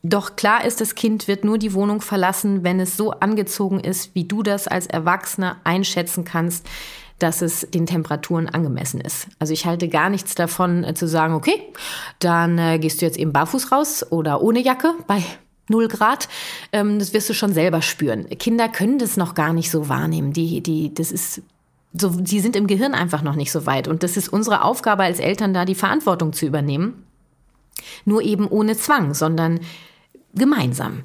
Doch 0.03 0.35
klar 0.35 0.65
ist, 0.65 0.81
das 0.81 0.95
Kind 0.95 1.29
wird 1.29 1.45
nur 1.45 1.59
die 1.59 1.75
Wohnung 1.75 2.01
verlassen, 2.01 2.65
wenn 2.65 2.81
es 2.81 2.97
so 2.97 3.13
angezogen 3.13 3.79
ist, 3.81 4.15
wie 4.15 4.25
du 4.25 4.43
das 4.43 4.67
als 4.67 4.87
Erwachsener 4.87 5.61
einschätzen 5.63 6.25
kannst, 6.25 6.67
dass 7.21 7.41
es 7.41 7.61
den 7.71 7.87
Temperaturen 7.87 8.49
angemessen 8.49 9.01
ist. 9.01 9.29
Also 9.39 9.53
ich 9.53 9.65
halte 9.65 9.89
gar 9.89 10.11
nichts 10.11 10.35
davon 10.35 10.83
äh, 10.83 10.95
zu 10.95 11.07
sagen, 11.07 11.35
okay, 11.35 11.63
dann 12.19 12.59
äh, 12.59 12.79
gehst 12.81 13.01
du 13.01 13.07
jetzt 13.07 13.19
eben 13.19 13.33
barfuß 13.33 13.71
raus 13.71 14.05
oder 14.11 14.43
ohne 14.43 14.61
Jacke 14.61 14.93
bei 15.07 15.23
0 15.69 15.87
Grad. 15.87 16.29
Ähm, 16.73 16.99
das 16.99 17.13
wirst 17.13 17.29
du 17.29 17.35
schon 17.35 17.53
selber 17.53 17.81
spüren. 17.81 18.29
Kinder 18.39 18.69
können 18.69 18.99
das 18.99 19.17
noch 19.17 19.35
gar 19.35 19.53
nicht 19.53 19.71
so 19.71 19.89
wahrnehmen. 19.89 20.33
Die, 20.33 20.63
die, 20.63 20.93
das 20.93 21.13
ist 21.13 21.43
so, 21.95 22.09
die 22.09 22.41
sind 22.41 22.57
im 22.57 22.67
Gehirn 22.67 22.95
einfach 22.95 23.23
noch 23.23 23.35
nicht 23.35 23.53
so 23.53 23.67
weit. 23.67 23.89
Und 23.89 24.03
das 24.03 24.17
ist 24.17 24.29
unsere 24.29 24.65
Aufgabe 24.65 25.03
als 25.03 25.21
Eltern, 25.21 25.53
da 25.53 25.65
die 25.65 25.75
Verantwortung 25.75 26.33
zu 26.33 26.47
übernehmen. 26.47 27.05
Nur 28.05 28.23
eben 28.23 28.47
ohne 28.49 28.77
Zwang, 28.77 29.15
sondern 29.15 29.61
gemeinsam. 30.35 31.05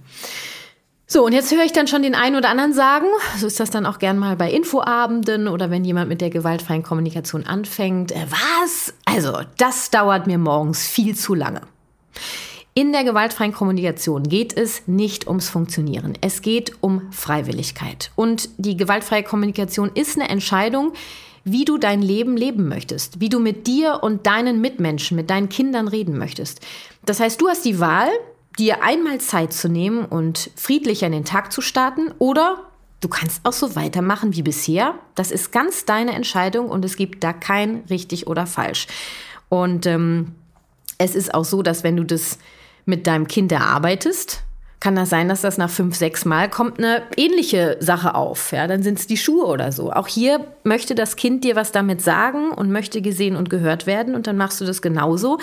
So, 1.10 1.26
und 1.26 1.32
jetzt 1.32 1.54
höre 1.54 1.64
ich 1.64 1.72
dann 1.72 1.88
schon 1.88 2.04
den 2.04 2.16
einen 2.16 2.36
oder 2.36 2.50
anderen 2.50 2.74
sagen, 2.74 3.06
so 3.38 3.48
ist 3.48 3.62
das 3.62 3.70
dann 3.70 3.86
auch 3.86 3.98
gern 3.98 4.18
mal 4.18 4.36
bei 4.36 4.52
Infoabenden 4.52 5.48
oder 5.48 5.72
wenn 5.72 5.86
jemand 5.86 6.10
mit 6.10 6.20
der 6.20 6.30
gewaltfreien 6.30 6.84
Kommunikation 6.84 7.46
anfängt, 7.46 8.12
äh, 8.12 8.26
was? 8.30 8.94
Also, 9.06 9.38
das 9.58 9.90
dauert 9.90 10.28
mir 10.28 10.38
morgens 10.38 10.86
viel 10.86 11.16
zu 11.16 11.34
lange. 11.34 11.62
In 12.78 12.92
der 12.94 13.04
gewaltfreien 13.04 13.54
Kommunikation 13.54 14.22
geht 14.22 14.56
es 14.56 14.84
nicht 14.88 15.28
ums 15.28 15.50
Funktionieren. 15.50 16.14
Es 16.22 16.44
geht 16.44 16.74
um 16.82 17.12
Freiwilligkeit. 17.12 18.12
Und 18.16 18.50
die 18.60 18.78
gewaltfreie 18.78 19.24
Kommunikation 19.24 19.90
ist 19.96 20.16
eine 20.16 20.30
Entscheidung, 20.30 20.94
wie 21.44 21.66
du 21.66 21.80
dein 21.80 22.04
Leben 22.04 22.38
leben 22.38 22.68
möchtest, 22.68 23.20
wie 23.20 23.30
du 23.30 23.40
mit 23.40 23.66
dir 23.66 24.02
und 24.04 24.28
deinen 24.28 24.62
Mitmenschen, 24.62 25.18
mit 25.18 25.32
deinen 25.32 25.50
Kindern 25.50 25.88
reden 25.88 26.20
möchtest. 26.20 26.62
Das 27.04 27.20
heißt, 27.20 27.42
du 27.42 27.48
hast 27.48 27.66
die 27.66 27.80
Wahl, 27.80 28.10
dir 28.60 28.84
einmal 28.84 29.20
Zeit 29.22 29.54
zu 29.54 29.70
nehmen 29.70 30.06
und 30.06 30.52
friedlich 30.56 31.04
an 31.04 31.14
den 31.14 31.26
Tag 31.26 31.52
zu 31.52 31.62
starten 31.62 32.14
oder 32.20 32.64
du 33.02 33.08
kannst 33.08 33.44
auch 33.44 33.54
so 33.54 33.76
weitermachen 33.76 34.36
wie 34.36 34.44
bisher. 34.44 34.94
Das 35.16 35.32
ist 35.32 35.52
ganz 35.52 35.86
deine 35.86 36.14
Entscheidung 36.14 36.70
und 36.70 36.86
es 36.86 36.96
gibt 36.96 37.24
da 37.24 37.34
kein 37.34 37.86
richtig 37.90 38.28
oder 38.28 38.46
falsch. 38.46 38.86
Und 39.50 39.88
ähm, 39.88 40.36
es 41.00 41.16
ist 41.16 41.34
auch 41.34 41.46
so, 41.46 41.64
dass 41.64 41.84
wenn 41.84 41.98
du 41.98 42.04
das 42.04 42.38
mit 42.88 43.06
deinem 43.06 43.28
Kind 43.28 43.52
erarbeitest, 43.52 44.44
kann 44.80 44.96
das 44.96 45.10
sein, 45.10 45.28
dass 45.28 45.42
das 45.42 45.58
nach 45.58 45.70
fünf, 45.70 45.96
sechs 45.96 46.24
Mal 46.24 46.50
kommt 46.50 46.78
eine 46.78 47.04
ähnliche 47.18 47.78
Sache 47.80 48.16
auf. 48.16 48.52
Ja, 48.52 48.68
dann 48.68 48.84
sind 48.84 49.00
es 49.00 49.08
die 49.08 49.18
Schuhe 49.18 49.46
oder 49.46 49.72
so. 49.72 49.92
Auch 49.92 50.08
hier 50.08 50.46
möchte 50.64 50.96
das 50.96 51.16
Kind 51.16 51.44
dir 51.44 51.56
was 51.56 51.72
damit 51.72 52.02
sagen 52.02 52.52
und 52.52 52.72
möchte 52.72 53.02
gesehen 53.02 53.36
und 53.36 53.50
gehört 53.50 53.88
werden 53.88 54.16
und 54.16 54.28
dann 54.28 54.38
machst 54.38 54.62
du 54.62 54.66
das 54.66 54.82
genauso. 54.82 55.40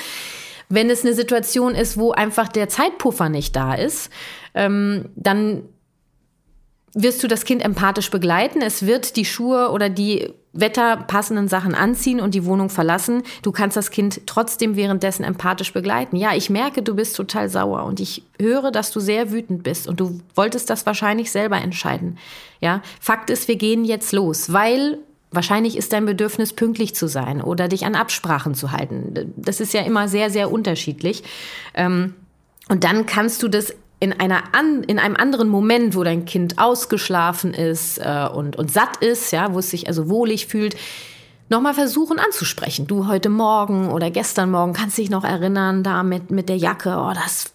Wenn 0.68 0.88
es 0.88 1.04
eine 1.04 1.14
Situation 1.14 1.74
ist, 1.74 1.98
wo 1.98 2.12
einfach 2.12 2.48
der 2.48 2.68
Zeitpuffer 2.68 3.28
nicht 3.28 3.54
da 3.56 3.74
ist, 3.74 4.10
ähm, 4.54 5.10
dann 5.16 5.64
wirst 6.94 7.22
du 7.22 7.28
das 7.28 7.44
Kind 7.44 7.64
empathisch 7.64 8.10
begleiten. 8.10 8.62
Es 8.62 8.86
wird 8.86 9.16
die 9.16 9.24
Schuhe 9.24 9.70
oder 9.70 9.88
die 9.88 10.32
wetterpassenden 10.52 11.48
Sachen 11.48 11.74
anziehen 11.74 12.20
und 12.20 12.34
die 12.34 12.44
Wohnung 12.44 12.70
verlassen. 12.70 13.24
Du 13.42 13.50
kannst 13.50 13.76
das 13.76 13.90
Kind 13.90 14.20
trotzdem 14.26 14.76
währenddessen 14.76 15.24
empathisch 15.24 15.72
begleiten. 15.72 16.16
Ja, 16.16 16.34
ich 16.34 16.48
merke, 16.48 16.82
du 16.82 16.94
bist 16.94 17.16
total 17.16 17.48
sauer 17.48 17.84
und 17.84 17.98
ich 17.98 18.22
höre, 18.40 18.70
dass 18.70 18.92
du 18.92 19.00
sehr 19.00 19.32
wütend 19.32 19.64
bist 19.64 19.88
und 19.88 19.98
du 19.98 20.20
wolltest 20.36 20.70
das 20.70 20.86
wahrscheinlich 20.86 21.32
selber 21.32 21.56
entscheiden. 21.56 22.18
Ja, 22.60 22.82
Fakt 23.00 23.30
ist, 23.30 23.48
wir 23.48 23.56
gehen 23.56 23.84
jetzt 23.84 24.12
los, 24.12 24.52
weil 24.52 24.98
Wahrscheinlich 25.34 25.76
ist 25.76 25.92
dein 25.92 26.06
Bedürfnis, 26.06 26.52
pünktlich 26.52 26.94
zu 26.94 27.08
sein 27.08 27.42
oder 27.42 27.66
dich 27.66 27.84
an 27.84 27.96
Absprachen 27.96 28.54
zu 28.54 28.70
halten. 28.70 29.32
Das 29.34 29.58
ist 29.58 29.74
ja 29.74 29.80
immer 29.80 30.06
sehr, 30.06 30.30
sehr 30.30 30.52
unterschiedlich. 30.52 31.24
Ähm, 31.74 32.14
und 32.68 32.84
dann 32.84 33.04
kannst 33.04 33.42
du 33.42 33.48
das 33.48 33.74
in, 34.04 34.20
einer 34.20 34.42
an, 34.52 34.84
in 34.84 34.98
einem 34.98 35.16
anderen 35.16 35.48
Moment, 35.48 35.96
wo 35.96 36.04
dein 36.04 36.26
Kind 36.26 36.58
ausgeschlafen 36.58 37.54
ist 37.54 37.98
äh, 37.98 38.28
und, 38.32 38.56
und 38.56 38.70
satt 38.70 38.98
ist, 38.98 39.32
ja, 39.32 39.54
wo 39.54 39.60
es 39.60 39.70
sich 39.70 39.88
also 39.88 40.10
wohlig 40.10 40.46
fühlt, 40.46 40.76
nochmal 41.48 41.72
versuchen 41.72 42.18
anzusprechen. 42.18 42.86
Du 42.86 43.06
heute 43.06 43.30
Morgen 43.30 43.90
oder 43.90 44.10
gestern 44.10 44.50
Morgen 44.50 44.74
kannst 44.74 44.98
dich 44.98 45.08
noch 45.08 45.24
erinnern, 45.24 45.82
da 45.82 46.02
mit, 46.02 46.30
mit 46.30 46.50
der 46.50 46.58
Jacke, 46.58 46.90
oh, 46.98 47.12
das, 47.14 47.52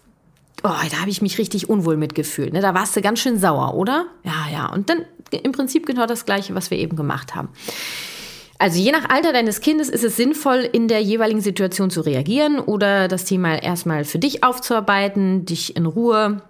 oh, 0.64 0.68
da 0.90 1.00
habe 1.00 1.10
ich 1.10 1.22
mich 1.22 1.38
richtig 1.38 1.70
unwohl 1.70 1.96
mitgefühlt. 1.96 2.52
Ne? 2.52 2.60
Da 2.60 2.74
warst 2.74 2.96
du 2.96 3.00
ganz 3.00 3.20
schön 3.20 3.38
sauer, 3.38 3.74
oder? 3.74 4.06
Ja, 4.24 4.46
ja. 4.52 4.66
Und 4.72 4.90
dann 4.90 5.04
im 5.30 5.52
Prinzip 5.52 5.86
genau 5.86 6.06
das 6.06 6.24
Gleiche, 6.24 6.56
was 6.56 6.72
wir 6.72 6.78
eben 6.78 6.96
gemacht 6.96 7.36
haben. 7.36 7.48
Also 8.60 8.78
je 8.78 8.92
nach 8.92 9.08
Alter 9.08 9.32
deines 9.32 9.62
Kindes 9.62 9.88
ist 9.88 10.04
es 10.04 10.16
sinnvoll, 10.16 10.68
in 10.70 10.86
der 10.86 11.00
jeweiligen 11.00 11.40
Situation 11.40 11.88
zu 11.88 12.02
reagieren 12.02 12.58
oder 12.58 13.08
das 13.08 13.24
Thema 13.24 13.54
erstmal 13.62 14.04
für 14.04 14.18
dich 14.18 14.44
aufzuarbeiten, 14.44 15.46
dich 15.46 15.76
in 15.76 15.86
Ruhe 15.86 16.42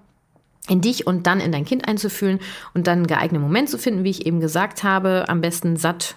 in 0.69 0.81
dich 0.81 1.07
und 1.07 1.29
dann 1.29 1.38
in 1.38 1.52
dein 1.52 1.64
Kind 1.64 1.87
einzufühlen 1.87 2.40
und 2.75 2.88
dann 2.88 2.99
einen 2.99 3.07
geeigneten 3.07 3.45
Moment 3.45 3.69
zu 3.69 3.79
finden, 3.79 4.02
wie 4.02 4.11
ich 4.11 4.26
eben 4.26 4.40
gesagt 4.40 4.83
habe, 4.83 5.26
am 5.29 5.40
besten 5.40 5.76
satt 5.76 6.17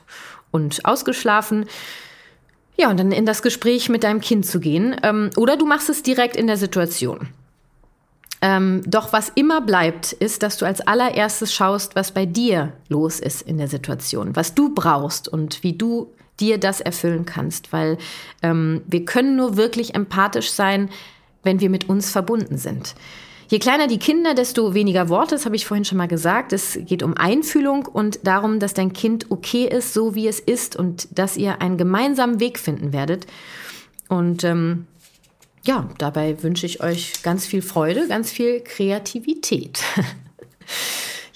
und 0.49 0.83
ausgeschlafen. 0.83 1.65
Ja, 2.75 2.89
und 2.89 2.99
dann 2.99 3.11
in 3.11 3.27
das 3.27 3.43
Gespräch 3.43 3.87
mit 3.87 4.03
deinem 4.03 4.19
Kind 4.19 4.47
zu 4.47 4.59
gehen. 4.59 4.95
Ähm, 5.03 5.29
oder 5.37 5.57
du 5.57 5.67
machst 5.67 5.89
es 5.89 6.01
direkt 6.01 6.35
in 6.35 6.47
der 6.47 6.57
Situation. 6.57 7.29
Ähm, 8.45 8.81
doch 8.85 9.13
was 9.13 9.31
immer 9.35 9.61
bleibt, 9.61 10.11
ist, 10.11 10.43
dass 10.43 10.57
du 10.57 10.65
als 10.65 10.81
allererstes 10.81 11.53
schaust, 11.53 11.95
was 11.95 12.11
bei 12.11 12.25
dir 12.25 12.73
los 12.89 13.21
ist 13.21 13.41
in 13.41 13.57
der 13.57 13.69
Situation, 13.69 14.35
was 14.35 14.53
du 14.53 14.73
brauchst 14.73 15.29
und 15.29 15.63
wie 15.63 15.71
du 15.71 16.11
dir 16.41 16.57
das 16.57 16.81
erfüllen 16.81 17.25
kannst, 17.25 17.71
weil 17.71 17.97
ähm, 18.41 18.81
wir 18.85 19.05
können 19.05 19.37
nur 19.37 19.55
wirklich 19.55 19.95
empathisch 19.95 20.51
sein, 20.51 20.89
wenn 21.43 21.61
wir 21.61 21.69
mit 21.69 21.87
uns 21.87 22.11
verbunden 22.11 22.57
sind. 22.57 22.95
Je 23.47 23.59
kleiner 23.59 23.87
die 23.87 23.97
Kinder, 23.97 24.33
desto 24.33 24.73
weniger 24.73 25.07
Worte, 25.07 25.35
das 25.35 25.45
habe 25.45 25.55
ich 25.55 25.65
vorhin 25.65 25.85
schon 25.85 25.97
mal 25.97 26.09
gesagt. 26.09 26.51
Es 26.51 26.77
geht 26.81 27.01
um 27.01 27.15
Einfühlung 27.15 27.85
und 27.85 28.27
darum, 28.27 28.59
dass 28.59 28.73
dein 28.73 28.91
Kind 28.91 29.31
okay 29.31 29.69
ist, 29.69 29.93
so 29.93 30.15
wie 30.15 30.27
es 30.27 30.41
ist 30.41 30.75
und 30.75 31.07
dass 31.17 31.37
ihr 31.37 31.61
einen 31.61 31.77
gemeinsamen 31.77 32.41
Weg 32.41 32.59
finden 32.59 32.91
werdet. 32.91 33.25
Und 34.09 34.43
ähm, 34.43 34.87
ja, 35.65 35.89
dabei 35.97 36.41
wünsche 36.43 36.65
ich 36.65 36.83
euch 36.83 37.23
ganz 37.23 37.45
viel 37.45 37.61
Freude, 37.61 38.07
ganz 38.07 38.31
viel 38.31 38.61
Kreativität. 38.61 39.79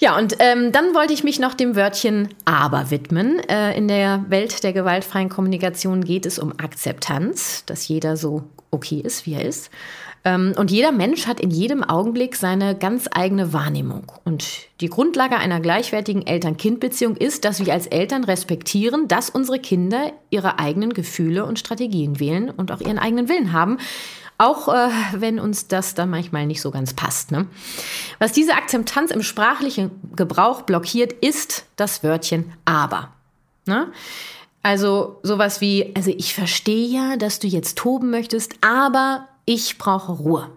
Ja, 0.00 0.16
und 0.16 0.36
ähm, 0.38 0.70
dann 0.70 0.94
wollte 0.94 1.12
ich 1.12 1.24
mich 1.24 1.40
noch 1.40 1.54
dem 1.54 1.74
Wörtchen 1.74 2.28
aber 2.44 2.92
widmen. 2.92 3.40
Äh, 3.48 3.76
in 3.76 3.88
der 3.88 4.24
Welt 4.28 4.62
der 4.62 4.72
gewaltfreien 4.72 5.28
Kommunikation 5.28 6.04
geht 6.04 6.24
es 6.24 6.38
um 6.38 6.52
Akzeptanz, 6.56 7.64
dass 7.66 7.88
jeder 7.88 8.16
so 8.16 8.44
okay 8.70 9.00
ist, 9.00 9.26
wie 9.26 9.34
er 9.34 9.44
ist. 9.44 9.70
Ähm, 10.24 10.54
und 10.56 10.70
jeder 10.70 10.92
Mensch 10.92 11.26
hat 11.26 11.40
in 11.40 11.50
jedem 11.50 11.84
Augenblick 11.84 12.36
seine 12.36 12.74
ganz 12.74 13.08
eigene 13.10 13.52
Wahrnehmung. 13.52 14.12
Und 14.24 14.46
die 14.80 14.88
Grundlage 14.88 15.36
einer 15.36 15.60
gleichwertigen 15.60 16.26
Eltern-Kind-Beziehung 16.26 17.16
ist, 17.16 17.44
dass 17.44 17.64
wir 17.64 17.72
als 17.72 17.86
Eltern 17.86 18.24
respektieren, 18.24 19.08
dass 19.08 19.30
unsere 19.30 19.58
Kinder 19.58 20.12
ihre 20.30 20.58
eigenen 20.58 20.92
Gefühle 20.92 21.44
und 21.44 21.58
Strategien 21.58 22.20
wählen 22.20 22.50
und 22.50 22.72
auch 22.72 22.80
ihren 22.80 22.98
eigenen 22.98 23.28
Willen 23.28 23.52
haben. 23.52 23.78
Auch 24.40 24.68
äh, 24.68 24.88
wenn 25.14 25.40
uns 25.40 25.66
das 25.66 25.94
dann 25.94 26.10
manchmal 26.10 26.46
nicht 26.46 26.60
so 26.60 26.70
ganz 26.70 26.94
passt. 26.94 27.32
Ne? 27.32 27.46
Was 28.18 28.32
diese 28.32 28.54
Akzeptanz 28.54 29.10
im 29.10 29.22
sprachlichen 29.22 29.90
Gebrauch 30.14 30.62
blockiert, 30.62 31.12
ist 31.12 31.64
das 31.76 32.04
Wörtchen 32.04 32.52
aber. 32.64 33.12
Ne? 33.66 33.92
Also 34.62 35.18
sowas 35.22 35.60
wie, 35.60 35.92
also 35.94 36.10
ich 36.10 36.34
verstehe 36.34 36.86
ja, 36.86 37.16
dass 37.16 37.38
du 37.38 37.46
jetzt 37.46 37.78
toben 37.78 38.10
möchtest, 38.10 38.54
aber 38.60 39.28
ich 39.44 39.78
brauche 39.78 40.12
Ruhe. 40.12 40.50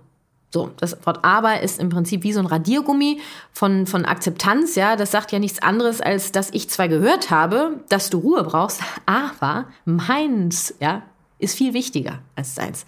So, 0.53 0.69
das 0.77 1.05
Wort 1.05 1.23
aber 1.23 1.61
ist 1.61 1.79
im 1.79 1.89
Prinzip 1.89 2.23
wie 2.23 2.33
so 2.33 2.41
ein 2.41 2.45
Radiergummi 2.45 3.21
von, 3.53 3.87
von 3.87 4.03
Akzeptanz, 4.03 4.75
ja. 4.75 4.97
Das 4.97 5.11
sagt 5.11 5.31
ja 5.31 5.39
nichts 5.39 5.61
anderes, 5.61 6.01
als 6.01 6.33
dass 6.33 6.49
ich 6.51 6.69
zwar 6.69 6.89
gehört 6.89 7.31
habe, 7.31 7.79
dass 7.87 8.09
du 8.09 8.17
Ruhe 8.19 8.43
brauchst, 8.43 8.81
aber 9.05 9.67
meins, 9.85 10.73
ja, 10.79 11.03
ist 11.39 11.55
viel 11.55 11.73
wichtiger 11.73 12.19
als 12.35 12.55
deins. 12.55 12.85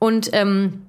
Und 0.00 0.30
ähm, 0.32 0.86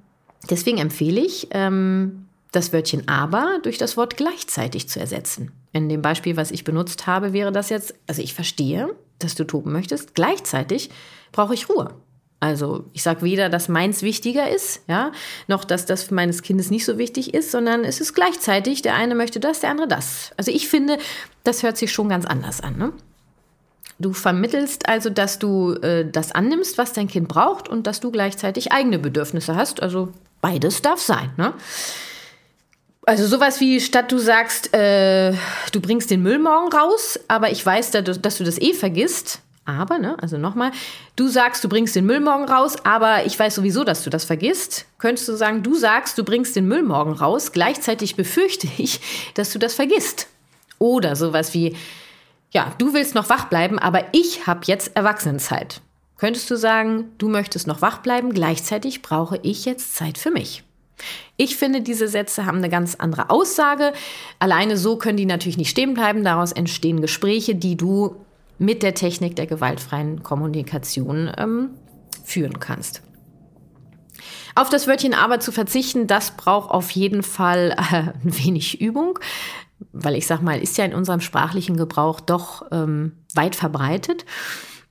deswegen 0.48 0.78
empfehle 0.78 1.20
ich, 1.20 1.48
ähm, 1.52 2.26
das 2.52 2.72
Wörtchen 2.72 3.08
aber 3.08 3.58
durch 3.62 3.78
das 3.78 3.96
Wort 3.96 4.16
gleichzeitig 4.16 4.88
zu 4.88 4.98
ersetzen. 4.98 5.52
In 5.72 5.88
dem 5.88 6.02
Beispiel, 6.02 6.36
was 6.36 6.50
ich 6.50 6.64
benutzt 6.64 7.06
habe, 7.06 7.32
wäre 7.32 7.52
das 7.52 7.70
jetzt, 7.70 7.94
also 8.08 8.22
ich 8.22 8.34
verstehe, 8.34 8.88
dass 9.24 9.34
du 9.34 9.44
toben 9.44 9.72
möchtest, 9.72 10.14
gleichzeitig 10.14 10.90
brauche 11.32 11.54
ich 11.54 11.68
Ruhe. 11.68 11.94
Also 12.40 12.86
ich 12.94 13.02
sage 13.02 13.20
weder, 13.20 13.50
dass 13.50 13.68
meins 13.68 14.02
wichtiger 14.02 14.48
ist, 14.48 14.80
ja, 14.88 15.12
noch 15.46 15.62
dass 15.62 15.84
das 15.84 16.10
meines 16.10 16.42
Kindes 16.42 16.70
nicht 16.70 16.86
so 16.86 16.96
wichtig 16.96 17.34
ist, 17.34 17.50
sondern 17.50 17.84
es 17.84 18.00
ist 18.00 18.14
gleichzeitig, 18.14 18.80
der 18.80 18.94
eine 18.94 19.14
möchte 19.14 19.40
das, 19.40 19.60
der 19.60 19.70
andere 19.70 19.86
das. 19.86 20.32
Also 20.38 20.50
ich 20.50 20.68
finde, 20.68 20.96
das 21.44 21.62
hört 21.62 21.76
sich 21.76 21.92
schon 21.92 22.08
ganz 22.08 22.24
anders 22.24 22.62
an. 22.62 22.78
Ne? 22.78 22.92
Du 23.98 24.14
vermittelst 24.14 24.88
also, 24.88 25.10
dass 25.10 25.38
du 25.38 25.74
äh, 25.74 26.10
das 26.10 26.32
annimmst, 26.32 26.78
was 26.78 26.94
dein 26.94 27.08
Kind 27.08 27.28
braucht 27.28 27.68
und 27.68 27.86
dass 27.86 28.00
du 28.00 28.10
gleichzeitig 28.10 28.72
eigene 28.72 28.98
Bedürfnisse 28.98 29.54
hast. 29.54 29.82
Also 29.82 30.08
beides 30.40 30.80
darf 30.80 31.00
sein. 31.00 31.30
Ne? 31.36 31.52
Also 33.10 33.26
sowas 33.26 33.58
wie, 33.58 33.80
statt 33.80 34.12
du 34.12 34.18
sagst, 34.18 34.72
äh, 34.72 35.32
du 35.72 35.80
bringst 35.80 36.12
den 36.12 36.22
Müll 36.22 36.38
morgen 36.38 36.72
raus, 36.72 37.18
aber 37.26 37.50
ich 37.50 37.66
weiß, 37.66 37.90
dass 37.90 38.38
du 38.38 38.44
das 38.44 38.60
eh 38.60 38.72
vergisst. 38.72 39.40
Aber, 39.64 39.98
ne, 39.98 40.16
also 40.22 40.38
nochmal, 40.38 40.70
du 41.16 41.26
sagst, 41.26 41.64
du 41.64 41.68
bringst 41.68 41.96
den 41.96 42.06
Müll 42.06 42.20
morgen 42.20 42.44
raus, 42.44 42.76
aber 42.84 43.26
ich 43.26 43.36
weiß 43.36 43.56
sowieso, 43.56 43.82
dass 43.82 44.04
du 44.04 44.10
das 44.10 44.24
vergisst. 44.24 44.86
Könntest 44.98 45.26
du 45.26 45.34
sagen, 45.34 45.64
du 45.64 45.74
sagst, 45.74 46.18
du 46.18 46.24
bringst 46.24 46.54
den 46.54 46.68
Müll 46.68 46.84
morgen 46.84 47.10
raus, 47.10 47.50
gleichzeitig 47.50 48.14
befürchte 48.14 48.68
ich, 48.78 49.00
dass 49.34 49.52
du 49.52 49.58
das 49.58 49.74
vergisst. 49.74 50.28
Oder 50.78 51.16
sowas 51.16 51.52
wie, 51.52 51.74
ja, 52.52 52.72
du 52.78 52.94
willst 52.94 53.16
noch 53.16 53.28
wach 53.28 53.46
bleiben, 53.46 53.80
aber 53.80 54.04
ich 54.12 54.46
habe 54.46 54.60
jetzt 54.66 54.94
Erwachsenenzeit. 54.94 55.80
Könntest 56.16 56.48
du 56.48 56.54
sagen, 56.54 57.10
du 57.18 57.28
möchtest 57.28 57.66
noch 57.66 57.82
wach 57.82 57.98
bleiben, 57.98 58.32
gleichzeitig 58.32 59.02
brauche 59.02 59.40
ich 59.42 59.64
jetzt 59.64 59.96
Zeit 59.96 60.16
für 60.16 60.30
mich. 60.30 60.62
Ich 61.36 61.56
finde, 61.56 61.80
diese 61.80 62.08
Sätze 62.08 62.46
haben 62.46 62.58
eine 62.58 62.68
ganz 62.68 62.94
andere 62.96 63.30
Aussage. 63.30 63.92
Alleine 64.38 64.76
so 64.76 64.96
können 64.96 65.16
die 65.16 65.26
natürlich 65.26 65.58
nicht 65.58 65.70
stehen 65.70 65.94
bleiben. 65.94 66.24
Daraus 66.24 66.52
entstehen 66.52 67.00
Gespräche, 67.00 67.54
die 67.54 67.76
du 67.76 68.16
mit 68.58 68.82
der 68.82 68.94
Technik 68.94 69.36
der 69.36 69.46
gewaltfreien 69.46 70.22
Kommunikation 70.22 71.32
ähm, 71.38 71.70
führen 72.24 72.60
kannst. 72.60 73.02
Auf 74.54 74.68
das 74.68 74.86
Wörtchen 74.86 75.14
aber 75.14 75.40
zu 75.40 75.52
verzichten, 75.52 76.06
das 76.06 76.32
braucht 76.32 76.70
auf 76.70 76.90
jeden 76.90 77.22
Fall 77.22 77.74
äh, 77.78 77.94
ein 77.94 78.38
wenig 78.44 78.80
Übung 78.80 79.18
weil 79.92 80.16
ich 80.16 80.26
sag 80.26 80.42
mal, 80.42 80.60
ist 80.60 80.78
ja 80.78 80.84
in 80.84 80.94
unserem 80.94 81.20
sprachlichen 81.20 81.76
Gebrauch 81.76 82.20
doch 82.20 82.66
ähm, 82.70 83.12
weit 83.34 83.56
verbreitet. 83.56 84.24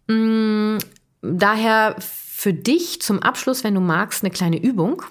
Mm, 0.08 0.78
daher 1.22 1.96
für 2.00 2.54
dich 2.54 3.02
zum 3.02 3.20
Abschluss, 3.20 3.64
wenn 3.64 3.76
du 3.76 3.82
magst, 3.82 4.24
eine 4.24 4.32
kleine 4.32 4.62
Übung. 4.62 5.04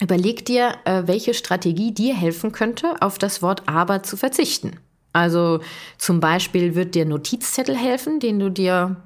Überleg 0.00 0.44
dir, 0.44 0.74
äh, 0.84 1.02
welche 1.06 1.34
Strategie 1.34 1.92
dir 1.92 2.14
helfen 2.14 2.52
könnte, 2.52 2.94
auf 3.00 3.18
das 3.18 3.42
Wort 3.42 3.62
aber 3.66 4.02
zu 4.02 4.16
verzichten. 4.16 4.78
Also 5.12 5.60
zum 5.96 6.20
Beispiel 6.20 6.74
wird 6.74 6.94
dir 6.94 7.04
Notizzettel 7.04 7.76
helfen, 7.76 8.20
den 8.20 8.38
du 8.38 8.50
dir, 8.50 8.96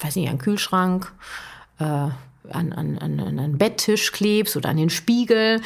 weiß 0.00 0.16
nicht, 0.16 0.28
an 0.28 0.38
Kühlschrank, 0.38 1.12
äh, 1.78 1.84
an, 1.84 2.12
an, 2.50 2.98
an, 2.98 3.20
an 3.20 3.38
einen 3.38 3.58
Betttisch 3.58 4.10
klebst 4.10 4.56
oder 4.56 4.70
an 4.70 4.76
den 4.76 4.90
Spiegel 4.90 5.60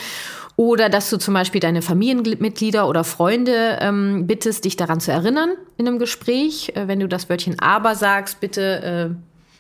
oder 0.57 0.89
dass 0.89 1.11
du 1.11 1.19
zum 1.19 1.35
Beispiel 1.35 1.61
deine 1.61 1.83
Familienmitglieder 1.83 2.89
oder 2.89 3.05
Freunde 3.05 3.79
ähm, 3.81 4.27
bittest, 4.27 4.65
dich 4.65 4.77
daran 4.77 5.01
zu 5.01 5.13
erinnern 5.13 5.51
in 5.77 5.87
einem 5.87 5.99
Gespräch. 5.99 6.73
Äh, 6.75 6.89
wenn 6.89 7.01
du 7.01 7.09
das 7.09 7.29
Wörtchen 7.29 7.59
aber 7.61 7.95
sagst, 7.95 8.41
bitte 8.41 8.83
äh, 8.83 9.15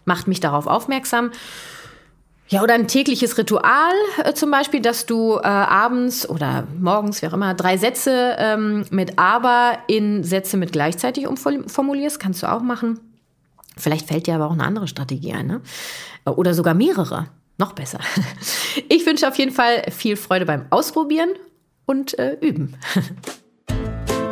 macht 0.04 0.26
mich 0.26 0.40
darauf 0.40 0.66
aufmerksam. 0.66 1.30
Ja, 2.48 2.62
oder 2.62 2.74
ein 2.74 2.86
tägliches 2.86 3.36
Ritual 3.38 3.94
äh, 4.22 4.32
zum 4.32 4.50
Beispiel, 4.50 4.80
dass 4.80 5.06
du 5.06 5.36
äh, 5.36 5.46
abends 5.46 6.28
oder 6.28 6.66
morgens, 6.78 7.20
wie 7.20 7.26
auch 7.26 7.32
immer, 7.32 7.54
drei 7.54 7.76
Sätze 7.76 8.36
ähm, 8.38 8.86
mit 8.90 9.18
aber 9.18 9.78
in 9.88 10.22
Sätze 10.22 10.56
mit 10.56 10.70
gleichzeitig 10.70 11.26
umformulierst. 11.26 12.20
Kannst 12.20 12.42
du 12.42 12.52
auch 12.52 12.62
machen. 12.62 13.00
Vielleicht 13.76 14.06
fällt 14.06 14.26
dir 14.26 14.36
aber 14.36 14.46
auch 14.46 14.52
eine 14.52 14.64
andere 14.64 14.86
Strategie 14.86 15.32
ein. 15.32 15.46
Ne? 15.46 15.60
Oder 16.24 16.54
sogar 16.54 16.74
mehrere. 16.74 17.28
Noch 17.58 17.72
besser. 17.72 18.00
Ich 18.88 19.06
wünsche 19.06 19.26
auf 19.26 19.36
jeden 19.36 19.52
Fall 19.52 19.90
viel 19.90 20.16
Freude 20.16 20.44
beim 20.44 20.66
Ausprobieren 20.68 21.30
und 21.86 22.18
äh, 22.18 22.36
Üben. 22.40 22.76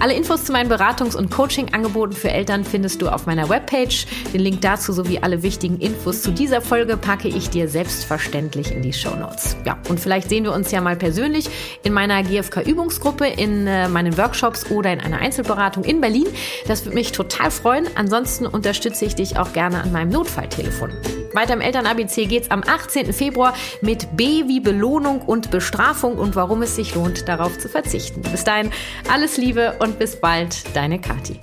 Alle 0.00 0.14
Infos 0.14 0.44
zu 0.44 0.52
meinen 0.52 0.70
Beratungs- 0.70 1.16
und 1.16 1.30
Coaching-Angeboten 1.30 2.12
für 2.12 2.30
Eltern 2.30 2.64
findest 2.64 3.00
du 3.00 3.08
auf 3.08 3.26
meiner 3.26 3.48
Webpage. 3.48 4.06
Den 4.34 4.40
Link 4.40 4.60
dazu 4.60 4.92
sowie 4.92 5.20
alle 5.20 5.44
wichtigen 5.44 5.78
Infos 5.78 6.22
zu 6.22 6.32
dieser 6.32 6.60
Folge 6.60 6.96
packe 6.96 7.28
ich 7.28 7.48
dir 7.50 7.68
selbstverständlich 7.68 8.72
in 8.72 8.82
die 8.82 8.92
Show 8.92 9.14
Notes. 9.14 9.56
Ja, 9.64 9.78
und 9.88 10.00
vielleicht 10.00 10.28
sehen 10.28 10.42
wir 10.42 10.52
uns 10.52 10.72
ja 10.72 10.80
mal 10.80 10.96
persönlich 10.96 11.48
in 11.84 11.92
meiner 11.92 12.24
GFK-Übungsgruppe, 12.24 13.28
in 13.28 13.68
äh, 13.68 13.88
meinen 13.88 14.18
Workshops 14.18 14.70
oder 14.70 14.92
in 14.92 15.00
einer 15.00 15.18
Einzelberatung 15.18 15.84
in 15.84 16.00
Berlin. 16.00 16.26
Das 16.66 16.84
würde 16.84 16.96
mich 16.96 17.11
total 17.12 17.50
freuen. 17.50 17.86
Ansonsten 17.94 18.46
unterstütze 18.46 19.04
ich 19.04 19.14
dich 19.14 19.38
auch 19.38 19.52
gerne 19.52 19.82
an 19.82 19.92
meinem 19.92 20.10
Notfalltelefon. 20.10 20.90
Weiter 21.34 21.54
im 21.54 21.60
Eltern-ABC 21.60 22.26
geht 22.26 22.44
es 22.44 22.50
am 22.50 22.62
18. 22.66 23.12
Februar 23.12 23.54
mit 23.80 24.16
B 24.16 24.48
wie 24.48 24.60
Belohnung 24.60 25.22
und 25.22 25.50
Bestrafung 25.50 26.18
und 26.18 26.36
warum 26.36 26.62
es 26.62 26.76
sich 26.76 26.94
lohnt, 26.94 27.28
darauf 27.28 27.58
zu 27.58 27.68
verzichten. 27.68 28.22
Bis 28.22 28.44
dahin 28.44 28.70
alles 29.10 29.36
Liebe 29.38 29.76
und 29.78 29.98
bis 29.98 30.16
bald, 30.16 30.76
deine 30.76 31.00
Kathi. 31.00 31.40